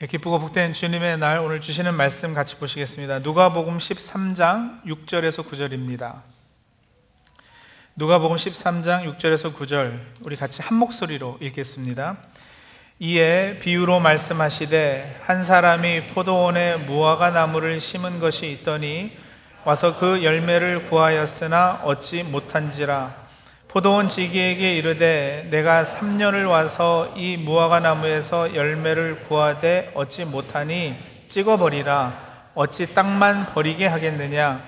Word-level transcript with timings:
예, 0.00 0.06
기쁘고 0.06 0.38
복된 0.38 0.74
주님의 0.74 1.18
날 1.18 1.40
오늘 1.40 1.60
주시는 1.60 1.92
말씀 1.92 2.32
같이 2.32 2.54
보시겠습니다. 2.54 3.18
누가복음 3.18 3.78
13장 3.78 4.84
6절에서 4.84 5.44
9절입니다. 5.44 6.22
누가복음 7.96 8.36
13장 8.36 9.18
6절에서 9.18 9.56
9절 9.56 9.98
우리 10.20 10.36
같이 10.36 10.62
한 10.62 10.78
목소리로 10.78 11.38
읽겠습니다. 11.40 12.16
이에 13.00 13.58
비유로 13.58 13.98
말씀하시되 13.98 15.22
한 15.24 15.42
사람이 15.42 16.06
포도원에 16.14 16.76
무화과 16.76 17.32
나무를 17.32 17.80
심은 17.80 18.20
것이 18.20 18.52
있더니 18.52 19.18
와서 19.64 19.98
그 19.98 20.22
열매를 20.22 20.86
구하였으나 20.86 21.80
얻지 21.82 22.22
못한지라 22.22 23.27
포도원 23.68 24.08
지기에게 24.08 24.76
이르되 24.76 25.46
내가 25.50 25.82
3년을 25.82 26.48
와서 26.48 27.12
이 27.14 27.36
무화과 27.36 27.80
나무에서 27.80 28.54
열매를 28.54 29.24
구하되 29.24 29.92
얻지 29.94 30.24
못하니 30.24 30.96
찍어버리라. 31.28 32.28
어찌 32.54 32.94
땅만 32.94 33.52
버리게 33.52 33.86
하겠느냐? 33.86 34.62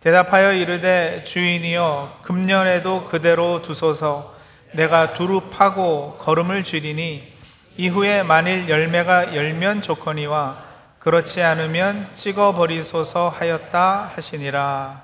대답하여 0.00 0.52
이르되 0.52 1.24
주인이여 1.24 2.20
금년에도 2.22 3.06
그대로 3.06 3.62
두소서. 3.62 4.36
내가 4.72 5.14
두루 5.14 5.48
파고 5.48 6.18
거름을 6.20 6.62
주리니 6.62 7.32
이후에 7.78 8.22
만일 8.22 8.68
열매가 8.68 9.34
열면 9.34 9.80
좋거니와 9.80 10.58
그렇지 10.98 11.42
않으면 11.42 12.06
찍어버리소서 12.16 13.30
하였다 13.30 14.12
하시니라. 14.14 15.02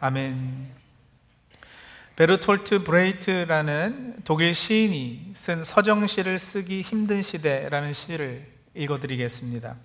아멘 0.00 0.75
베르톨트 2.16 2.82
브레히트라는 2.82 4.22
독일 4.24 4.54
시인이 4.54 5.32
쓴 5.34 5.62
서정시를 5.62 6.38
쓰기 6.38 6.80
힘든 6.80 7.20
시대라는 7.20 7.92
시를 7.92 8.46
읽어드리겠습니다. 8.72 9.76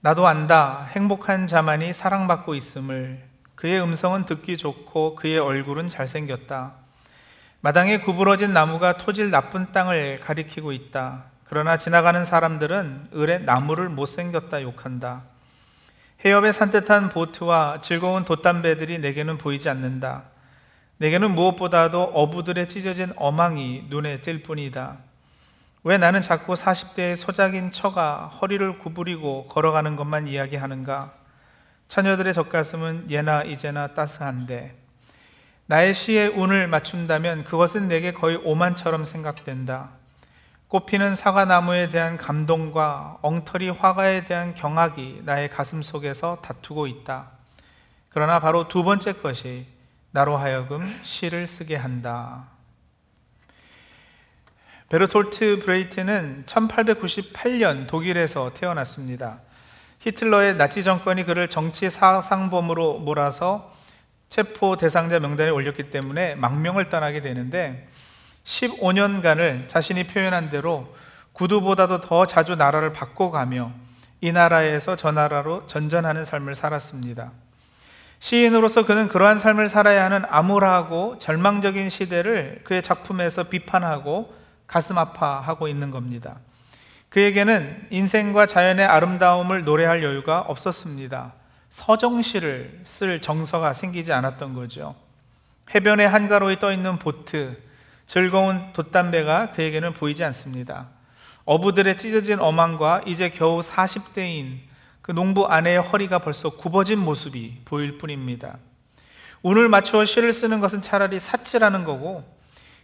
나도 0.00 0.26
안다. 0.26 0.86
행복한 0.90 1.46
자만이 1.46 1.94
사랑받고 1.94 2.54
있음을. 2.54 3.24
그의 3.54 3.82
음성은 3.82 4.26
듣기 4.26 4.58
좋고 4.58 5.14
그의 5.14 5.38
얼굴은 5.38 5.88
잘생겼다. 5.88 6.74
마당에 7.62 8.00
구부러진 8.00 8.52
나무가 8.52 8.98
토질 8.98 9.30
나쁜 9.30 9.72
땅을 9.72 10.20
가리키고 10.20 10.72
있다. 10.72 11.24
그러나 11.44 11.78
지나가는 11.78 12.22
사람들은 12.24 13.08
을에 13.14 13.38
나무를 13.38 13.88
못생겼다 13.88 14.60
욕한다. 14.60 15.22
해협에 16.26 16.52
산뜻한 16.52 17.08
보트와 17.08 17.80
즐거운 17.80 18.26
돛담배들이 18.26 18.98
내게는 18.98 19.38
보이지 19.38 19.70
않는다. 19.70 20.24
내게는 21.00 21.34
무엇보다도 21.34 22.02
어부들의 22.02 22.68
찢어진 22.68 23.14
어망이 23.16 23.86
눈에 23.88 24.20
띌 24.20 24.44
뿐이다. 24.44 24.98
왜 25.82 25.96
나는 25.96 26.20
자꾸 26.20 26.52
40대의 26.52 27.16
소작인 27.16 27.70
처가 27.70 28.26
허리를 28.26 28.78
구부리고 28.80 29.46
걸어가는 29.46 29.96
것만 29.96 30.26
이야기하는가? 30.26 31.14
처녀들의 31.88 32.34
젖가슴은 32.34 33.06
예나 33.08 33.44
이제나 33.44 33.94
따스한데 33.94 34.76
나의 35.64 35.94
시에 35.94 36.26
운을 36.26 36.68
맞춘다면 36.68 37.44
그것은 37.44 37.88
내게 37.88 38.12
거의 38.12 38.36
오만처럼 38.36 39.04
생각된다. 39.04 39.92
꽃피는 40.68 41.14
사과나무에 41.14 41.88
대한 41.88 42.18
감동과 42.18 43.20
엉터리 43.22 43.70
화가에 43.70 44.26
대한 44.26 44.54
경악이 44.54 45.22
나의 45.24 45.48
가슴 45.48 45.80
속에서 45.80 46.42
다투고 46.42 46.86
있다. 46.88 47.30
그러나 48.10 48.38
바로 48.38 48.68
두 48.68 48.84
번째 48.84 49.14
것이 49.14 49.79
나로 50.12 50.36
하여금 50.36 50.98
시를 51.02 51.46
쓰게 51.46 51.76
한다. 51.76 52.48
베르톨트 54.88 55.60
브레히트는 55.60 56.44
1898년 56.46 57.86
독일에서 57.86 58.52
태어났습니다. 58.54 59.40
히틀러의 60.00 60.56
나치 60.56 60.82
정권이 60.82 61.24
그를 61.24 61.48
정치 61.48 61.88
사상범으로 61.88 62.98
몰아서 62.98 63.72
체포 64.30 64.76
대상자 64.76 65.20
명단에 65.20 65.50
올렸기 65.50 65.90
때문에 65.90 66.34
망명을 66.34 66.88
떠나게 66.88 67.20
되는데 67.20 67.88
15년간을 68.44 69.68
자신이 69.68 70.08
표현한 70.08 70.48
대로 70.48 70.92
구두보다도 71.34 72.00
더 72.00 72.26
자주 72.26 72.56
나라를 72.56 72.92
바꿔가며 72.92 73.72
이 74.22 74.32
나라에서 74.32 74.96
저 74.96 75.12
나라로 75.12 75.66
전전하는 75.66 76.24
삶을 76.24 76.54
살았습니다. 76.54 77.32
시인으로서 78.20 78.84
그는 78.84 79.08
그러한 79.08 79.38
삶을 79.38 79.68
살아야 79.68 80.04
하는 80.04 80.22
암울하고 80.28 81.18
절망적인 81.18 81.88
시대를 81.88 82.60
그의 82.64 82.82
작품에서 82.82 83.44
비판하고 83.44 84.34
가슴 84.66 84.98
아파하고 84.98 85.68
있는 85.68 85.90
겁니다. 85.90 86.38
그에게는 87.08 87.88
인생과 87.90 88.46
자연의 88.46 88.86
아름다움을 88.86 89.64
노래할 89.64 90.04
여유가 90.04 90.40
없었습니다. 90.40 91.32
서정시를 91.70 92.82
쓸 92.84 93.20
정서가 93.20 93.72
생기지 93.72 94.12
않았던 94.12 94.52
거죠. 94.54 94.94
해변에 95.74 96.04
한가로이 96.04 96.58
떠 96.58 96.72
있는 96.72 96.98
보트, 96.98 97.58
즐거운 98.06 98.72
돛담배가 98.74 99.52
그에게는 99.52 99.94
보이지 99.94 100.22
않습니다. 100.24 100.88
어부들의 101.46 101.96
찢어진 101.96 102.38
어망과 102.38 103.02
이제 103.06 103.30
겨우 103.30 103.60
40대인 103.60 104.69
그 105.10 105.12
농부 105.12 105.46
아내의 105.46 105.80
허리가 105.80 106.20
벌써 106.20 106.50
굽어진 106.50 107.00
모습이 107.00 107.62
보일 107.64 107.98
뿐입니다. 107.98 108.58
운을 109.42 109.68
맞추어 109.68 110.04
시를 110.04 110.32
쓰는 110.32 110.60
것은 110.60 110.82
차라리 110.82 111.18
사치라는 111.18 111.82
거고 111.82 112.22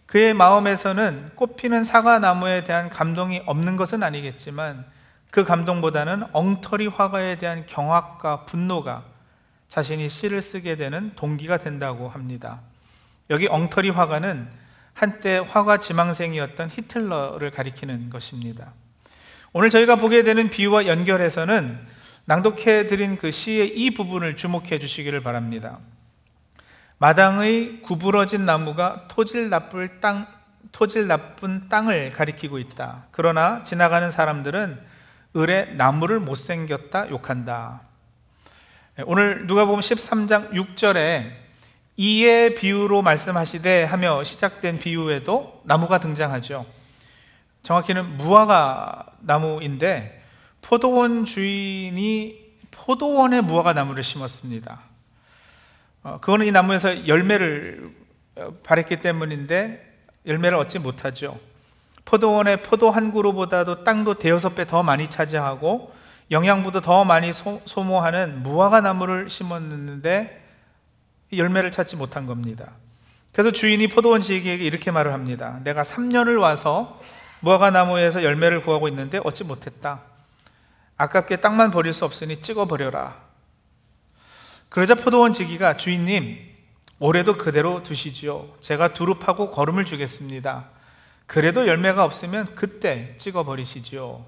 그의 0.07 0.33
마음에서는 0.33 1.31
꽃피는 1.35 1.85
사과나무에 1.85 2.65
대한 2.65 2.89
감동이 2.89 3.43
없는 3.45 3.77
것은 3.77 4.03
아니겠지만 4.03 4.85
그 5.31 5.45
감동보다는 5.45 6.25
엉터리 6.33 6.87
화가에 6.87 7.37
대한 7.37 7.65
경악과 7.65 8.43
분노가 8.43 9.05
자신이 9.69 10.09
시를 10.09 10.41
쓰게 10.41 10.75
되는 10.75 11.13
동기가 11.15 11.57
된다고 11.57 12.09
합니다. 12.09 12.59
여기 13.29 13.47
엉터리 13.47 13.89
화가는 13.89 14.49
한때 14.93 15.37
화가 15.37 15.77
지망생이었던 15.77 16.71
히틀러를 16.71 17.51
가리키는 17.51 18.09
것입니다. 18.09 18.73
오늘 19.53 19.69
저희가 19.69 19.95
보게 19.95 20.23
되는 20.23 20.49
비유와 20.49 20.87
연결해서는 20.87 21.95
낭독해 22.29 22.87
드린 22.87 23.17
그 23.17 23.31
시의 23.31 23.69
이 23.69 23.91
부분을 23.91 24.35
주목해 24.35 24.79
주시기를 24.79 25.23
바랍니다. 25.23 25.79
마당의 26.97 27.81
구부러진 27.83 28.45
나무가 28.45 29.07
토질 29.07 29.49
나쁠 29.49 30.01
땅, 30.01 30.27
토질 30.73 31.07
나쁜 31.07 31.69
땅을 31.69 32.11
가리키고 32.11 32.59
있다. 32.59 33.05
그러나 33.11 33.63
지나가는 33.63 34.09
사람들은 34.11 34.77
을에 35.37 35.73
나무를 35.75 36.19
못생겼다 36.19 37.09
욕한다. 37.11 37.83
오늘 39.05 39.47
누가 39.47 39.63
보면 39.63 39.79
13장 39.79 40.51
6절에 40.51 41.31
이의 41.95 42.55
비유로 42.55 43.03
말씀하시되 43.03 43.85
하며 43.85 44.25
시작된 44.25 44.79
비유에도 44.79 45.61
나무가 45.63 45.99
등장하죠. 45.99 46.65
정확히는 47.63 48.17
무화과 48.17 49.13
나무인데 49.21 50.16
포도원 50.67 51.23
주인이 51.23 52.45
포도원에 52.71 53.39
무화과 53.39 53.71
나무를 53.71 54.03
심었습니다. 54.03 54.81
어, 56.03 56.17
그거는 56.19 56.45
이 56.45 56.51
나무에서 56.51 57.07
열매를 57.07 57.89
어, 58.35 58.53
발했기 58.63 58.99
때문인데 58.99 59.99
열매를 60.25 60.57
얻지 60.57 60.79
못하죠. 60.79 61.39
포도원의 62.03 62.63
포도 62.63 62.91
한 62.91 63.13
그루보다도 63.13 63.85
땅도 63.85 64.15
대여섯 64.15 64.55
배 64.55 64.65
더 64.65 64.83
많이 64.83 65.07
차지하고 65.07 65.93
영양분도 66.31 66.81
더 66.81 67.05
많이 67.05 67.31
소, 67.31 67.61
모하는 67.77 68.43
무화과 68.43 68.81
나무를 68.81 69.29
심었는데 69.29 70.43
열매를 71.31 71.71
찾지 71.71 71.95
못한 71.95 72.25
겁니다. 72.25 72.73
그래서 73.31 73.51
주인이 73.51 73.87
포도원 73.87 74.19
지에게 74.19 74.55
이렇게 74.55 74.91
말을 74.91 75.13
합니다. 75.13 75.61
내가 75.63 75.83
3년을 75.83 76.41
와서 76.41 76.99
무화과 77.39 77.71
나무에서 77.71 78.21
열매를 78.21 78.63
구하고 78.63 78.89
있는데 78.89 79.21
얻지 79.23 79.45
못했다. 79.45 80.16
아깝게 80.97 81.37
땅만 81.37 81.71
버릴 81.71 81.93
수 81.93 82.05
없으니 82.05 82.41
찍어버려라. 82.41 83.27
그러자 84.69 84.95
포도원 84.95 85.33
지기가 85.33 85.77
주인님, 85.77 86.37
올해도 86.99 87.37
그대로 87.37 87.83
두시지요. 87.83 88.55
제가 88.59 88.93
두릅하고 88.93 89.51
걸음을 89.51 89.85
주겠습니다. 89.85 90.69
그래도 91.27 91.67
열매가 91.67 92.03
없으면 92.03 92.55
그때 92.55 93.15
찍어버리시지요. 93.17 94.25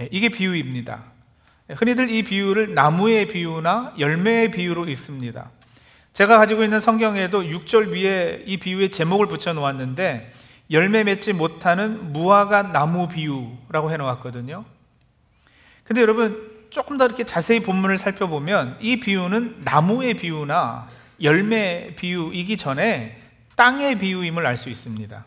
예, 0.00 0.08
이게 0.12 0.28
비유입니다. 0.28 1.02
흔히들 1.70 2.10
이 2.10 2.22
비유를 2.22 2.74
나무의 2.74 3.28
비유나 3.28 3.94
열매의 3.98 4.52
비유로 4.52 4.88
읽습니다. 4.90 5.50
제가 6.12 6.38
가지고 6.38 6.62
있는 6.62 6.78
성경에도 6.78 7.42
6절 7.42 7.88
위에 7.92 8.44
이 8.46 8.58
비유의 8.58 8.90
제목을 8.90 9.26
붙여 9.26 9.52
놓았는데 9.52 10.32
열매 10.70 11.04
맺지 11.04 11.32
못하는 11.32 12.12
무화과 12.12 12.72
나무 12.72 13.08
비유라고 13.08 13.90
해 13.90 13.96
놓았거든요. 13.96 14.64
근데 15.86 16.00
여러분 16.00 16.50
조금 16.70 16.98
더 16.98 17.06
이렇게 17.06 17.24
자세히 17.24 17.60
본문을 17.60 17.98
살펴보면 17.98 18.76
이 18.80 19.00
비유는 19.00 19.62
나무의 19.64 20.14
비유나 20.14 20.88
열매 21.22 21.94
비유이기 21.96 22.56
전에 22.56 23.22
땅의 23.56 23.98
비유임을 23.98 24.46
알 24.46 24.56
수 24.56 24.68
있습니다. 24.68 25.24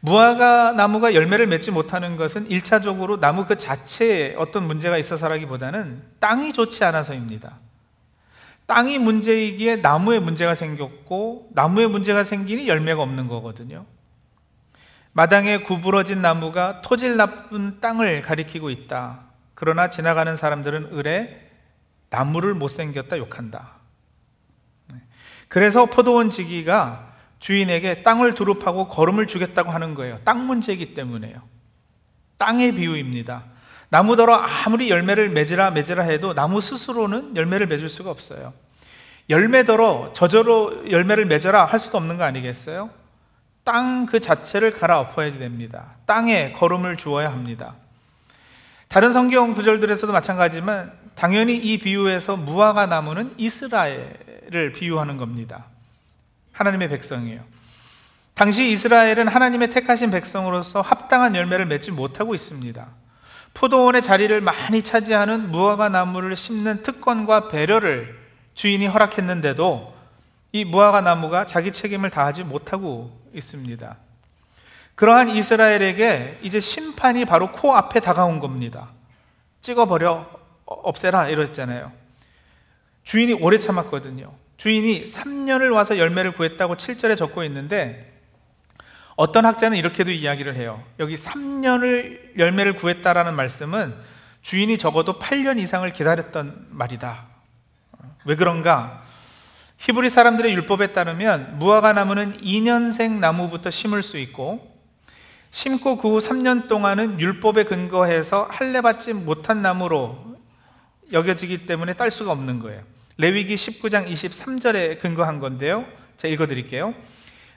무화과 0.00 0.72
나무가 0.72 1.14
열매를 1.14 1.46
맺지 1.46 1.70
못하는 1.70 2.16
것은 2.16 2.48
1차적으로 2.48 3.20
나무 3.20 3.46
그 3.46 3.56
자체에 3.56 4.34
어떤 4.36 4.66
문제가 4.66 4.98
있어서라기보다는 4.98 6.02
땅이 6.18 6.52
좋지 6.52 6.82
않아서입니다. 6.84 7.58
땅이 8.66 8.98
문제이기에 8.98 9.76
나무에 9.76 10.18
문제가 10.18 10.56
생겼고 10.56 11.50
나무에 11.54 11.86
문제가 11.86 12.24
생기니 12.24 12.66
열매가 12.66 13.00
없는 13.00 13.28
거거든요. 13.28 13.86
마당에 15.12 15.58
구부러진 15.58 16.22
나무가 16.22 16.80
토질 16.80 17.16
나쁜 17.16 17.80
땅을 17.80 18.22
가리키고 18.22 18.70
있다. 18.70 19.20
그러나 19.54 19.90
지나가는 19.90 20.34
사람들은 20.34 20.96
을에 20.98 21.50
나무를 22.10 22.54
못생겼다 22.54 23.18
욕한다. 23.18 23.72
네. 24.88 24.98
그래서 25.48 25.86
포도원 25.86 26.30
지기가 26.30 27.12
주인에게 27.38 28.02
땅을 28.02 28.34
두릅하고 28.34 28.88
거름을 28.88 29.26
주겠다고 29.26 29.70
하는 29.70 29.94
거예요. 29.94 30.18
땅 30.24 30.46
문제이기 30.46 30.94
때문에요. 30.94 31.42
땅의 32.38 32.72
비유입니다. 32.72 33.44
나무더러 33.88 34.34
아무리 34.34 34.88
열매를 34.88 35.28
맺으라 35.30 35.70
맺으라 35.72 36.04
해도 36.04 36.34
나무 36.34 36.60
스스로는 36.60 37.36
열매를 37.36 37.66
맺을 37.66 37.88
수가 37.88 38.10
없어요. 38.10 38.54
열매더러 39.28 40.12
저절로 40.14 40.90
열매를 40.90 41.26
맺어라 41.26 41.66
할 41.66 41.78
수도 41.78 41.98
없는 41.98 42.16
거 42.16 42.24
아니겠어요? 42.24 43.01
땅 43.64 44.06
그 44.06 44.20
자체를 44.20 44.72
갈아엎어야 44.72 45.32
됩니다. 45.38 45.94
땅에 46.06 46.52
거름을 46.52 46.96
주어야 46.96 47.30
합니다. 47.30 47.74
다른 48.88 49.12
성경 49.12 49.54
구절들에서도 49.54 50.12
마찬가지지만 50.12 50.92
당연히 51.14 51.56
이 51.56 51.78
비유에서 51.78 52.36
무화과 52.36 52.86
나무는 52.86 53.32
이스라엘을 53.38 54.72
비유하는 54.74 55.16
겁니다. 55.16 55.66
하나님의 56.52 56.88
백성이에요. 56.88 57.40
당시 58.34 58.70
이스라엘은 58.70 59.28
하나님의 59.28 59.70
택하신 59.70 60.10
백성으로서 60.10 60.80
합당한 60.80 61.34
열매를 61.34 61.66
맺지 61.66 61.90
못하고 61.90 62.34
있습니다. 62.34 62.86
포도원의 63.54 64.02
자리를 64.02 64.40
많이 64.40 64.82
차지하는 64.82 65.50
무화과 65.50 65.90
나무를 65.90 66.36
심는 66.36 66.82
특권과 66.82 67.48
배려를 67.48 68.18
주인이 68.54 68.86
허락했는데도 68.86 69.94
이 70.52 70.64
무화과 70.64 71.00
나무가 71.00 71.46
자기 71.46 71.72
책임을 71.72 72.10
다하지 72.10 72.44
못하고 72.44 73.10
있습니다. 73.34 73.96
그러한 74.94 75.30
이스라엘에게 75.30 76.40
이제 76.42 76.60
심판이 76.60 77.24
바로 77.24 77.50
코앞에 77.50 78.00
다가온 78.00 78.38
겁니다. 78.38 78.90
찍어버려, 79.62 80.28
없애라, 80.66 81.28
이랬잖아요. 81.28 81.92
주인이 83.04 83.32
오래 83.34 83.58
참았거든요. 83.58 84.32
주인이 84.58 85.04
3년을 85.04 85.74
와서 85.74 85.98
열매를 85.98 86.34
구했다고 86.34 86.76
7절에 86.76 87.16
적고 87.16 87.42
있는데 87.44 88.12
어떤 89.16 89.46
학자는 89.46 89.76
이렇게도 89.76 90.10
이야기를 90.10 90.56
해요. 90.56 90.82
여기 90.98 91.16
3년을 91.16 92.38
열매를 92.38 92.74
구했다라는 92.74 93.34
말씀은 93.34 93.94
주인이 94.42 94.76
적어도 94.78 95.18
8년 95.18 95.58
이상을 95.58 95.90
기다렸던 95.92 96.68
말이다. 96.70 97.26
왜 98.24 98.36
그런가? 98.36 99.02
히브리 99.82 100.10
사람들의 100.10 100.52
율법에 100.52 100.92
따르면 100.92 101.58
무화과 101.58 101.92
나무는 101.92 102.34
2년생 102.34 103.18
나무부터 103.18 103.70
심을 103.70 104.04
수 104.04 104.16
있고 104.16 104.70
심고 105.50 105.96
그 105.98 106.08
후 106.08 106.18
3년 106.18 106.68
동안은 106.68 107.18
율법에 107.18 107.64
근거해서 107.64 108.46
할례받지 108.48 109.12
못한 109.12 109.60
나무로 109.60 110.36
여겨지기 111.12 111.66
때문에 111.66 111.94
딸 111.94 112.12
수가 112.12 112.30
없는 112.30 112.60
거예요. 112.60 112.80
레위기 113.16 113.56
19장 113.56 114.06
23절에 114.06 115.00
근거한 115.00 115.40
건데요. 115.40 115.84
제가 116.16 116.32
읽어 116.32 116.46
드릴게요. 116.46 116.94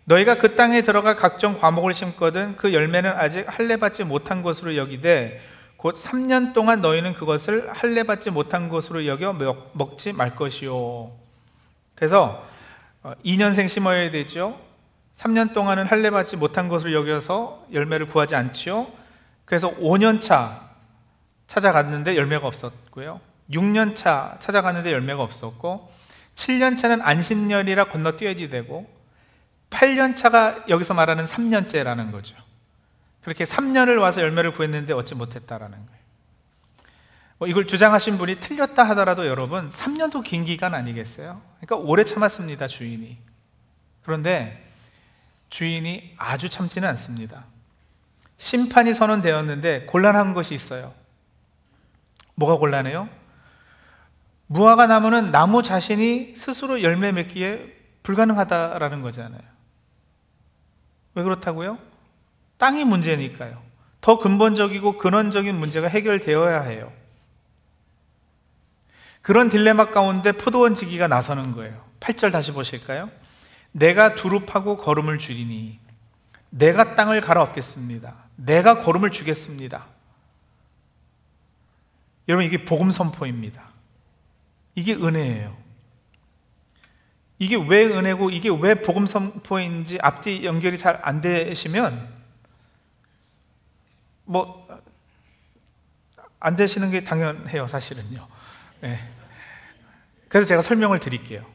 너희가 0.06 0.39
그 0.39 0.56
땅에 0.56 0.81
들어가 0.81 1.16
각종 1.16 1.60
과목을 1.60 1.94
심거든 1.94 2.56
그 2.57 2.74
열매는 2.74 3.12
아직 3.12 3.45
할례 3.48 3.75
받지 3.77 4.04
못한 4.04 4.42
것으로 4.42 4.75
여기되 4.77 5.42
곧 5.77 5.94
3년 5.94 6.54
동안 6.54 6.81
너희는 6.81 7.13
그것을 7.13 7.69
할례 7.72 8.01
받지 8.01 8.31
못한 8.31 8.68
것으로 8.68 9.06
여겨 9.06 9.33
먹지 9.74 10.12
말 10.12 10.36
것이요. 10.36 11.25
그래서 11.95 12.45
2년생 13.24 13.65
어, 13.65 13.68
심어야 13.68 14.12
되죠. 14.12 14.59
3년 15.18 15.53
동안은 15.53 15.86
할례 15.86 16.09
받지 16.09 16.36
못한 16.36 16.68
것으로 16.68 16.94
여겨서 16.94 17.65
열매를 17.71 18.07
구하지 18.07 18.36
않지요. 18.36 18.88
그래서 19.45 19.74
5년 19.75 20.19
차 20.19 20.69
찾아갔는데 21.47 22.18
열매가 22.18 22.47
없었고요. 22.47 23.21
6년 23.51 23.95
차 23.95 24.38
찾아갔는데 24.39 24.92
열매가 24.92 25.21
없었고 25.21 25.92
7년 26.36 26.77
차는 26.77 27.01
안신년이라 27.01 27.86
건너뛰어야지 27.86 28.50
되고 28.50 28.89
8년 29.69 30.15
차가 30.15 30.65
여기서 30.68 30.94
말하는 30.94 31.24
3년째라는 31.24 32.12
거죠. 32.12 32.36
그렇게 33.21 33.44
3년을 33.44 34.00
와서 34.00 34.21
열매를 34.21 34.51
구했는데 34.53 34.94
얻지 34.94 35.15
못했다라는 35.15 35.77
거예요. 35.77 36.05
뭐 37.38 37.48
이걸 37.48 37.68
주장하신 37.68 38.18
분이 38.18 38.40
틀렸다 38.40 38.84
하더라도 38.90 39.28
여러분 39.28 39.70
3년도 39.70 40.24
긴 40.24 40.44
기간 40.44 40.74
아니겠어요? 40.74 41.42
그러니까 41.60 41.76
오래 41.76 42.04
참았습니다, 42.04 42.68
주인이. 42.68 43.18
그런데 44.04 44.66
주인이 45.50 46.14
아주 46.18 46.50
참지는 46.50 46.88
않습니다. 46.90 47.46
심판이 48.38 48.94
선언되었는데 48.94 49.86
곤란한 49.86 50.34
것이 50.34 50.54
있어요. 50.54 50.94
뭐가 52.36 52.58
곤란해요? 52.58 53.10
무화과 54.48 54.88
나무는 54.88 55.32
나무 55.32 55.64
자신이 55.64 56.36
스스로 56.36 56.84
열매 56.84 57.12
맺기에 57.12 57.74
불가능하다라는 58.04 59.02
거잖아요. 59.02 59.42
왜 61.16 61.24
그렇다고요? 61.24 61.80
땅이 62.58 62.86
문제니까요. 62.86 63.62
더 64.02 64.20
근본적이고 64.20 64.98
근원적인 64.98 65.56
문제가 65.56 65.88
해결되어야 65.88 66.62
해요. 66.62 66.92
그런 69.25 69.50
딜레마 69.50 69.89
가운데 69.89 70.33
포도원 70.33 70.75
지기가 70.75 71.07
나서는 71.07 71.54
거예요. 71.54 71.83
8절 72.00 72.31
다시 72.31 72.51
보실까요? 72.51 73.10
내가 73.72 74.13
두릅하고 74.13 74.77
걸음을 74.77 75.18
줄이니 75.18 75.80
내가 76.51 76.94
땅을 76.94 77.22
갈아엎겠습니다. 77.22 78.16
내가 78.36 78.83
걸음을 78.83 79.10
주겠습니다. 79.10 79.88
여러분 82.27 82.45
이게 82.45 82.66
복음 82.66 82.92
선포입니다. 82.92 83.63
이게 84.75 84.94
은혜예요. 84.94 85.57
이게 87.39 87.56
왜 87.56 87.86
은혜고 87.88 88.30
이게 88.30 88.50
왜 88.62 88.75
복음 88.75 89.07
선포인지 89.07 89.98
앞뒤 90.04 90.45
연결이 90.45 90.77
잘 90.77 91.00
안 91.01 91.22
되시면 91.22 92.13
뭐 94.25 94.66
안 96.46 96.55
되시는 96.55 96.91
게 96.91 97.03
당연해요, 97.03 97.65
사실은요. 97.65 98.27
네. 98.82 99.14
그래서 100.36 100.50
제가 100.50 100.62
설명을 100.62 101.00
드릴게요. 101.00 101.46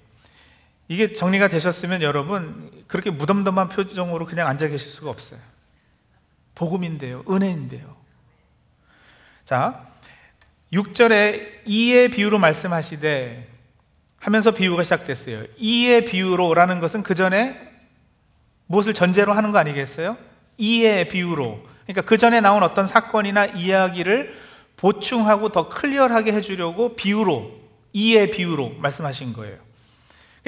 이게 0.89 1.13
정리가 1.13 1.49
되셨으면 1.49 2.01
여러분 2.01 2.71
그렇게 2.87 3.11
무덤덤한 3.11 3.69
표정으로 3.69 4.25
그냥 4.25 4.49
앉아 4.49 4.69
계실 4.69 4.89
수가 4.89 5.11
없어요. 5.11 5.39
복음인데요, 6.55 7.23
은혜인데요. 7.29 7.95
자, 9.45 9.87
6절에 10.73 11.61
이의 11.67 12.09
비유로 12.09 12.39
말씀하시되 12.39 13.49
하면서 14.19 14.51
비유가 14.53 14.83
시작됐어요. 14.83 15.45
이의 15.59 16.07
비유로라는 16.07 16.81
것은 16.81 17.03
그 17.03 17.15
전에 17.15 17.61
무엇을 18.67 18.95
전제로 18.95 19.35
하는 19.35 19.53
거 19.53 19.59
아니겠어요? 19.59 20.17
이의 20.57 21.11
비유로. 21.11 21.67
그러니까 21.83 22.01
그 22.01 22.17
전에 22.17 22.41
나온 22.41 22.63
어떤 22.63 22.87
사건이나 22.87 23.45
이야기를 23.45 24.41
보충하고 24.79 25.51
더 25.51 25.69
클리어하게 25.69 26.33
해주려고 26.33 26.97
비유로, 26.97 27.60
이의 27.93 28.31
비유로 28.31 28.77
말씀하신 28.79 29.33
거예요. 29.33 29.59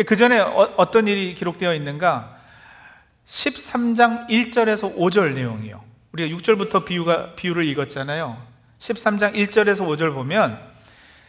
그 0.06 0.16
전에 0.16 0.38
어, 0.40 0.90
떤 0.90 1.06
일이 1.06 1.34
기록되어 1.34 1.74
있는가? 1.74 2.36
13장 3.28 4.28
1절에서 4.28 4.96
5절 4.96 5.34
내용이요. 5.34 5.82
우리가 6.12 6.36
6절부터 6.36 6.84
비유가, 6.84 7.34
비유를 7.34 7.66
읽었잖아요. 7.68 8.36
13장 8.78 9.34
1절에서 9.34 9.86
5절 9.86 10.12
보면 10.14 10.58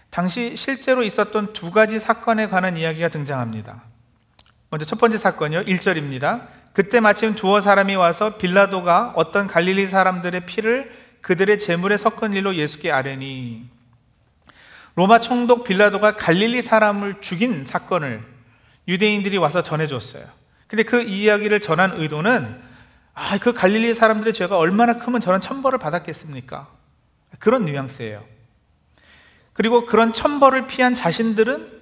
당시 0.10 0.56
실제로 0.56 1.04
있었던 1.04 1.54
두 1.54 1.72
가지 1.72 2.00
사건에 2.00 2.48
관한 2.48 2.78
이야기가 2.78 3.10
등장합니다. 3.10 3.84
먼저 4.70 4.86
첫 4.86 5.00
번째 5.00 5.18
사건이요. 5.18 5.66
1절입니다. 5.66 6.48
그때 6.74 7.00
마침 7.00 7.36
두어 7.36 7.62
사람이 7.62 7.96
와서 7.96 8.38
빌라도가 8.38 9.14
어떤 9.16 9.48
갈릴리 9.48 9.88
사람들의 9.88 10.46
피를 10.46 10.92
그들의 11.22 11.60
재물에 11.60 11.98
섞은 11.98 12.34
일로 12.34 12.56
예수께 12.56 12.92
아뢰니 12.92 13.70
로마 14.96 15.20
총독 15.20 15.64
빌라도가 15.64 16.16
갈릴리 16.16 16.62
사람을 16.62 17.22
죽인 17.22 17.66
사건을 17.66 18.24
유대인들이 18.88 19.38
와서 19.38 19.64
전해줬어요. 19.64 20.26
근데 20.68 20.84
그 20.84 21.02
이야기를 21.02 21.60
전한 21.60 21.94
의도는 22.00 22.74
아, 23.16 23.38
그 23.38 23.54
갈릴리 23.54 23.94
사람들의 23.94 24.34
죄가 24.34 24.58
얼마나 24.58 24.98
크면 24.98 25.22
저런 25.22 25.40
천벌을 25.40 25.78
받았겠습니까? 25.80 26.68
그런 27.40 27.66
뉘앙스예요. 27.66 28.24
그리고 29.54 29.86
그런 29.86 30.14
천벌을 30.14 30.68
피한 30.68 30.96
자신들은 30.96 31.82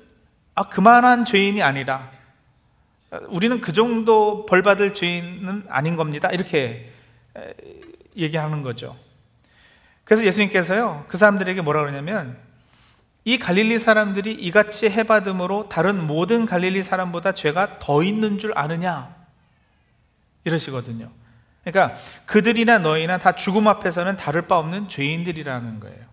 아, 0.56 0.70
그만한 0.70 1.26
죄인이 1.26 1.64
아니라 1.64 2.12
우리는 3.28 3.60
그 3.62 3.74
정도 3.74 4.46
벌 4.46 4.62
받을 4.62 4.94
죄인은 4.94 5.66
아닌 5.70 5.96
겁니다. 5.96 6.30
이렇게 6.30 6.92
얘기하는 8.16 8.62
거죠. 8.62 8.98
그래서 10.04 10.26
예수님께서요, 10.26 11.06
그 11.08 11.18
사람들에게 11.18 11.62
뭐라 11.62 11.82
그러냐면, 11.82 12.38
이 13.24 13.38
갈릴리 13.38 13.78
사람들이 13.78 14.32
이같이 14.32 14.90
해받음으로 14.90 15.70
다른 15.70 16.06
모든 16.06 16.46
갈릴리 16.46 16.82
사람보다 16.82 17.34
죄가 17.34 17.80
더 17.80 18.04
있는 18.04 18.40
줄 18.40 18.52
아느냐? 18.58 19.16
이러시거든요. 20.44 21.12
그러니까 21.64 21.96
그들이나 22.26 22.80
너희나 22.80 23.20
다 23.20 23.34
죽음 23.34 23.68
앞에서는 23.68 24.16
다를 24.18 24.48
바 24.48 24.58
없는 24.58 24.90
죄인들이라는 24.90 25.80
거예요. 25.80 26.12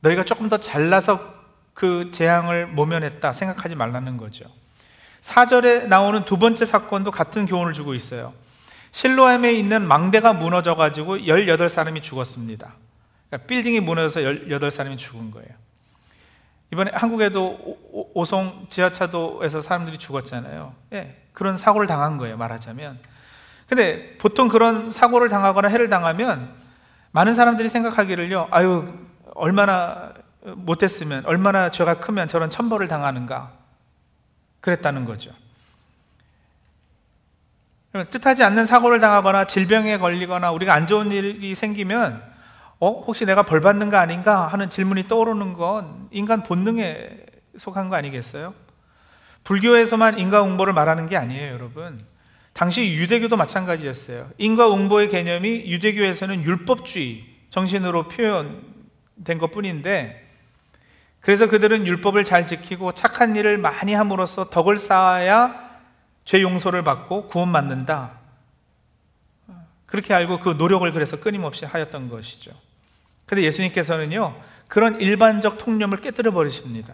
너희가 0.00 0.24
조금 0.24 0.48
더 0.48 0.58
잘나서 0.58 1.34
그 1.72 2.10
재앙을 2.12 2.66
모면했다 2.66 3.32
생각하지 3.32 3.74
말라는 3.74 4.18
거죠. 4.18 4.44
4절에 5.22 5.86
나오는 5.86 6.24
두 6.24 6.36
번째 6.36 6.66
사건도 6.66 7.10
같은 7.10 7.46
교훈을 7.46 7.72
주고 7.72 7.94
있어요. 7.94 8.34
실로암에 8.90 9.52
있는 9.52 9.86
망대가 9.86 10.34
무너져 10.34 10.74
가지고 10.74 11.16
18사람이 11.16 12.02
죽었습니다. 12.02 12.74
그러니까 13.32 13.46
빌딩이 13.46 13.80
무너져서 13.80 14.20
18사람이 14.20 14.98
죽은 14.98 15.30
거예요. 15.30 15.48
이번에 16.70 16.90
한국에도 16.94 17.58
오 18.14 18.24
송 18.26 18.66
지하차도에서 18.68 19.62
사람들이 19.62 19.96
죽었잖아요. 19.96 20.74
예, 20.92 21.16
그런 21.32 21.56
사고를 21.56 21.86
당한 21.86 22.18
거예요, 22.18 22.36
말하자면. 22.36 22.98
근데 23.68 24.18
보통 24.18 24.48
그런 24.48 24.90
사고를 24.90 25.30
당하거나 25.30 25.68
해를 25.68 25.88
당하면 25.88 26.52
많은 27.12 27.34
사람들이 27.34 27.70
생각하기를요, 27.70 28.48
아유, 28.50 28.94
얼마나 29.34 30.12
못했으면, 30.44 31.24
얼마나 31.24 31.70
죄가 31.70 32.00
크면 32.00 32.28
저런 32.28 32.50
천벌을 32.50 32.86
당하는가. 32.86 33.52
그랬다는 34.60 35.06
거죠. 35.06 35.30
뜻하지 38.10 38.44
않는 38.44 38.66
사고를 38.66 39.00
당하거나 39.00 39.46
질병에 39.46 39.96
걸리거나 39.98 40.50
우리가 40.50 40.74
안 40.74 40.86
좋은 40.86 41.10
일이 41.10 41.54
생기면 41.54 42.31
어? 42.82 43.00
혹시 43.06 43.24
내가 43.24 43.44
벌 43.44 43.60
받는 43.60 43.90
거 43.90 43.96
아닌가 43.96 44.48
하는 44.48 44.68
질문이 44.68 45.06
떠오르는 45.06 45.52
건 45.52 46.08
인간 46.10 46.42
본능에 46.42 47.26
속한 47.56 47.88
거 47.88 47.94
아니겠어요? 47.94 48.54
불교에서만 49.44 50.18
인과응보를 50.18 50.72
말하는 50.72 51.06
게 51.06 51.16
아니에요, 51.16 51.52
여러분. 51.52 52.04
당시 52.52 52.96
유대교도 52.96 53.36
마찬가지였어요. 53.36 54.30
인과응보의 54.36 55.10
개념이 55.10 55.70
유대교에서는 55.70 56.42
율법주의 56.42 57.24
정신으로 57.50 58.08
표현된 58.08 59.38
것 59.38 59.52
뿐인데, 59.52 60.28
그래서 61.20 61.48
그들은 61.48 61.86
율법을 61.86 62.24
잘 62.24 62.48
지키고 62.48 62.94
착한 62.94 63.36
일을 63.36 63.58
많이 63.58 63.94
함으로써 63.94 64.50
덕을 64.50 64.76
쌓아야 64.76 65.70
죄 66.24 66.42
용서를 66.42 66.82
받고 66.82 67.28
구원받는다. 67.28 68.18
그렇게 69.86 70.14
알고 70.14 70.40
그 70.40 70.48
노력을 70.58 70.90
그래서 70.92 71.20
끊임없이 71.20 71.64
하였던 71.64 72.08
것이죠. 72.08 72.50
근데 73.32 73.44
예수님께서는요, 73.44 74.38
그런 74.68 75.00
일반적 75.00 75.56
통념을 75.56 76.02
깨뜨려 76.02 76.32
버리십니다. 76.32 76.92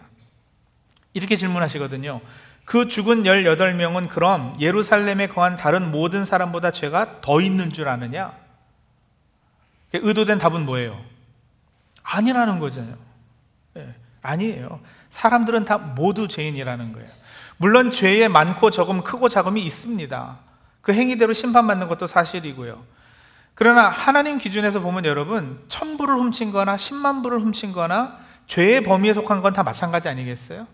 이렇게 1.13 1.35
질문하시거든요. 1.35 2.21
그 2.63 2.87
죽은 2.87 3.23
18명은 3.23 4.07
그럼 4.07 4.55
예루살렘에 4.57 5.27
거한 5.27 5.57
다른 5.57 5.91
모든 5.91 6.23
사람보다 6.23 6.71
죄가 6.71 7.19
더 7.19 7.41
있는 7.41 7.73
줄 7.73 7.89
아느냐? 7.89 8.31
의도된 9.91 10.37
답은 10.37 10.65
뭐예요? 10.65 11.03
아니라는 12.03 12.59
거잖아요. 12.59 12.95
네, 13.73 13.93
아니에요. 14.21 14.79
사람들은 15.09 15.65
다 15.65 15.77
모두 15.77 16.29
죄인이라는 16.29 16.93
거예요. 16.93 17.07
물론 17.57 17.91
죄에 17.91 18.29
많고 18.29 18.69
적음, 18.69 19.03
크고 19.03 19.27
작음이 19.27 19.61
있습니다. 19.61 20.39
그 20.79 20.93
행위대로 20.93 21.33
심판받는 21.33 21.89
것도 21.89 22.07
사실이고요. 22.07 22.81
그러나 23.59 23.89
하나님 23.89 24.37
기준에서 24.37 24.79
보면 24.79 25.03
여러분, 25.03 25.61
천부를 25.67 26.15
훔친 26.15 26.53
거나 26.53 26.77
십만 26.77 27.21
부를 27.21 27.41
훔친 27.41 27.73
거나 27.73 28.17
죄의 28.47 28.83
범위에 28.83 29.13
속한 29.13 29.41
건 29.41 29.51
다 29.51 29.63
마찬가지 29.63 30.07
아니겠어요? 30.07 30.65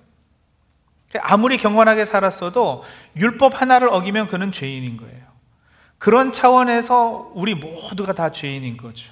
아무리 1.19 1.57
경건하게 1.57 2.05
살았어도 2.05 2.83
율법 3.15 3.59
하나를 3.59 3.89
어기면 3.89 4.27
그는 4.27 4.51
죄인인 4.51 4.97
거예요. 4.97 5.25
그런 5.97 6.31
차원에서 6.31 7.31
우리 7.33 7.55
모두가 7.55 8.13
다 8.13 8.31
죄인인 8.31 8.77
거죠. 8.77 9.11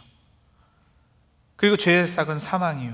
그리고 1.55 1.75
죄의 1.75 2.05
싹은 2.05 2.37
사망이요. 2.37 2.93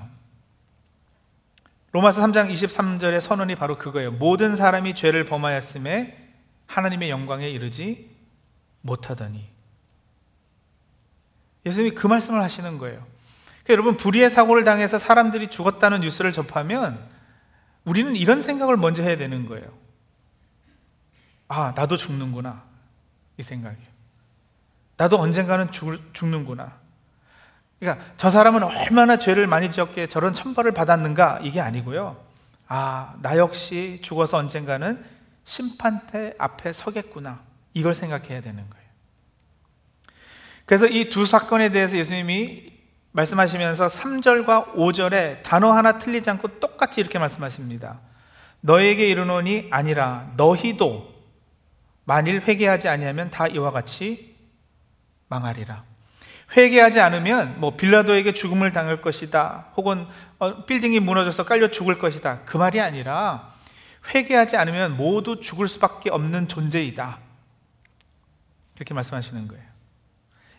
로마서 1.92 2.22
3장 2.22 2.50
23절의 2.54 3.20
선언이 3.20 3.56
바로 3.56 3.78
그거예요. 3.78 4.12
모든 4.12 4.56
사람이 4.56 4.96
죄를 4.96 5.26
범하였음에 5.26 6.30
하나님의 6.68 7.10
영광에 7.10 7.50
이르지 7.50 8.10
못하더니. 8.82 9.59
예수님이 11.66 11.96
그 11.96 12.08
말씀을 12.08 12.42
하시는 12.42 12.78
거예요. 12.78 13.06
그러니까 13.64 13.74
여러분, 13.74 13.98
불의의 13.98 14.30
사고를 14.30 14.64
당해서 14.64 14.98
사람들이 14.98 15.50
죽었다는 15.50 16.02
뉴스를 16.02 16.32
접하면 16.32 17.00
우리는 17.86 18.16
이런 18.16 18.42
생각을 18.42 18.78
먼저 18.78 19.04
해야 19.04 19.18
되는 19.18 19.46
거예요. 19.46 19.68
아, 21.48 21.74
나도 21.76 21.98
죽는구나. 21.98 22.64
이 23.38 23.44
생각이에요. 23.44 23.90
나도 24.98 25.20
언젠가는 25.20 25.72
죽, 25.72 26.14
죽는구나. 26.14 26.78
그러니까 27.80 28.06
저 28.18 28.30
사람은 28.30 28.64
얼마나 28.64 29.18
죄를 29.18 29.48
많이 29.48 29.72
지었기에 29.72 30.08
저런 30.08 30.34
천벌을 30.34 30.74
받았는가 30.74 31.40
이게 31.42 31.62
아니고요. 31.62 32.22
아, 32.68 33.16
나 33.22 33.38
역시 33.38 34.00
죽어서 34.02 34.38
언젠가는 34.38 35.04
심판대 35.46 36.36
앞에 36.38 36.74
서겠구나. 36.74 37.42
이걸 37.74 37.96
생각해야 37.96 38.42
되는 38.42 38.70
거예요. 38.70 38.79
그래서 40.70 40.86
이 40.86 41.10
두 41.10 41.26
사건에 41.26 41.70
대해서 41.70 41.98
예수님이 41.98 42.72
말씀하시면서 43.14 43.88
3절과 43.88 44.76
5절에 44.76 45.42
단어 45.42 45.72
하나 45.72 45.98
틀리지 45.98 46.30
않고 46.30 46.60
똑같이 46.60 47.02
이렇게 47.02 47.18
말씀하십니다. 47.18 48.00
너에게 48.62 49.10
이르노니 49.10 49.70
아니라 49.72 50.32
너희도 50.38 51.12
만일 52.04 52.42
회개하지 52.42 52.88
아니하면 52.88 53.32
다 53.32 53.48
이와 53.48 53.72
같이 53.72 54.36
망하리라. 55.28 55.86
회개하지 56.56 57.00
않으면 57.00 57.60
뭐 57.60 57.76
빌라도에게 57.76 58.34
죽음을 58.34 58.72
당할 58.72 59.02
것이다. 59.02 59.70
혹은 59.76 60.06
어, 60.38 60.66
빌딩이 60.66 61.00
무너져서 61.00 61.46
깔려 61.46 61.72
죽을 61.72 61.98
것이다. 61.98 62.42
그 62.46 62.58
말이 62.58 62.80
아니라 62.80 63.54
회개하지 64.14 64.56
않으면 64.56 64.98
모두 64.98 65.42
죽을 65.42 65.68
수밖에 65.68 66.12
없는 66.12 66.48
존재이다. 66.48 67.18
이렇게 68.76 68.94
말씀하시는 68.94 69.48
거예요. 69.48 69.69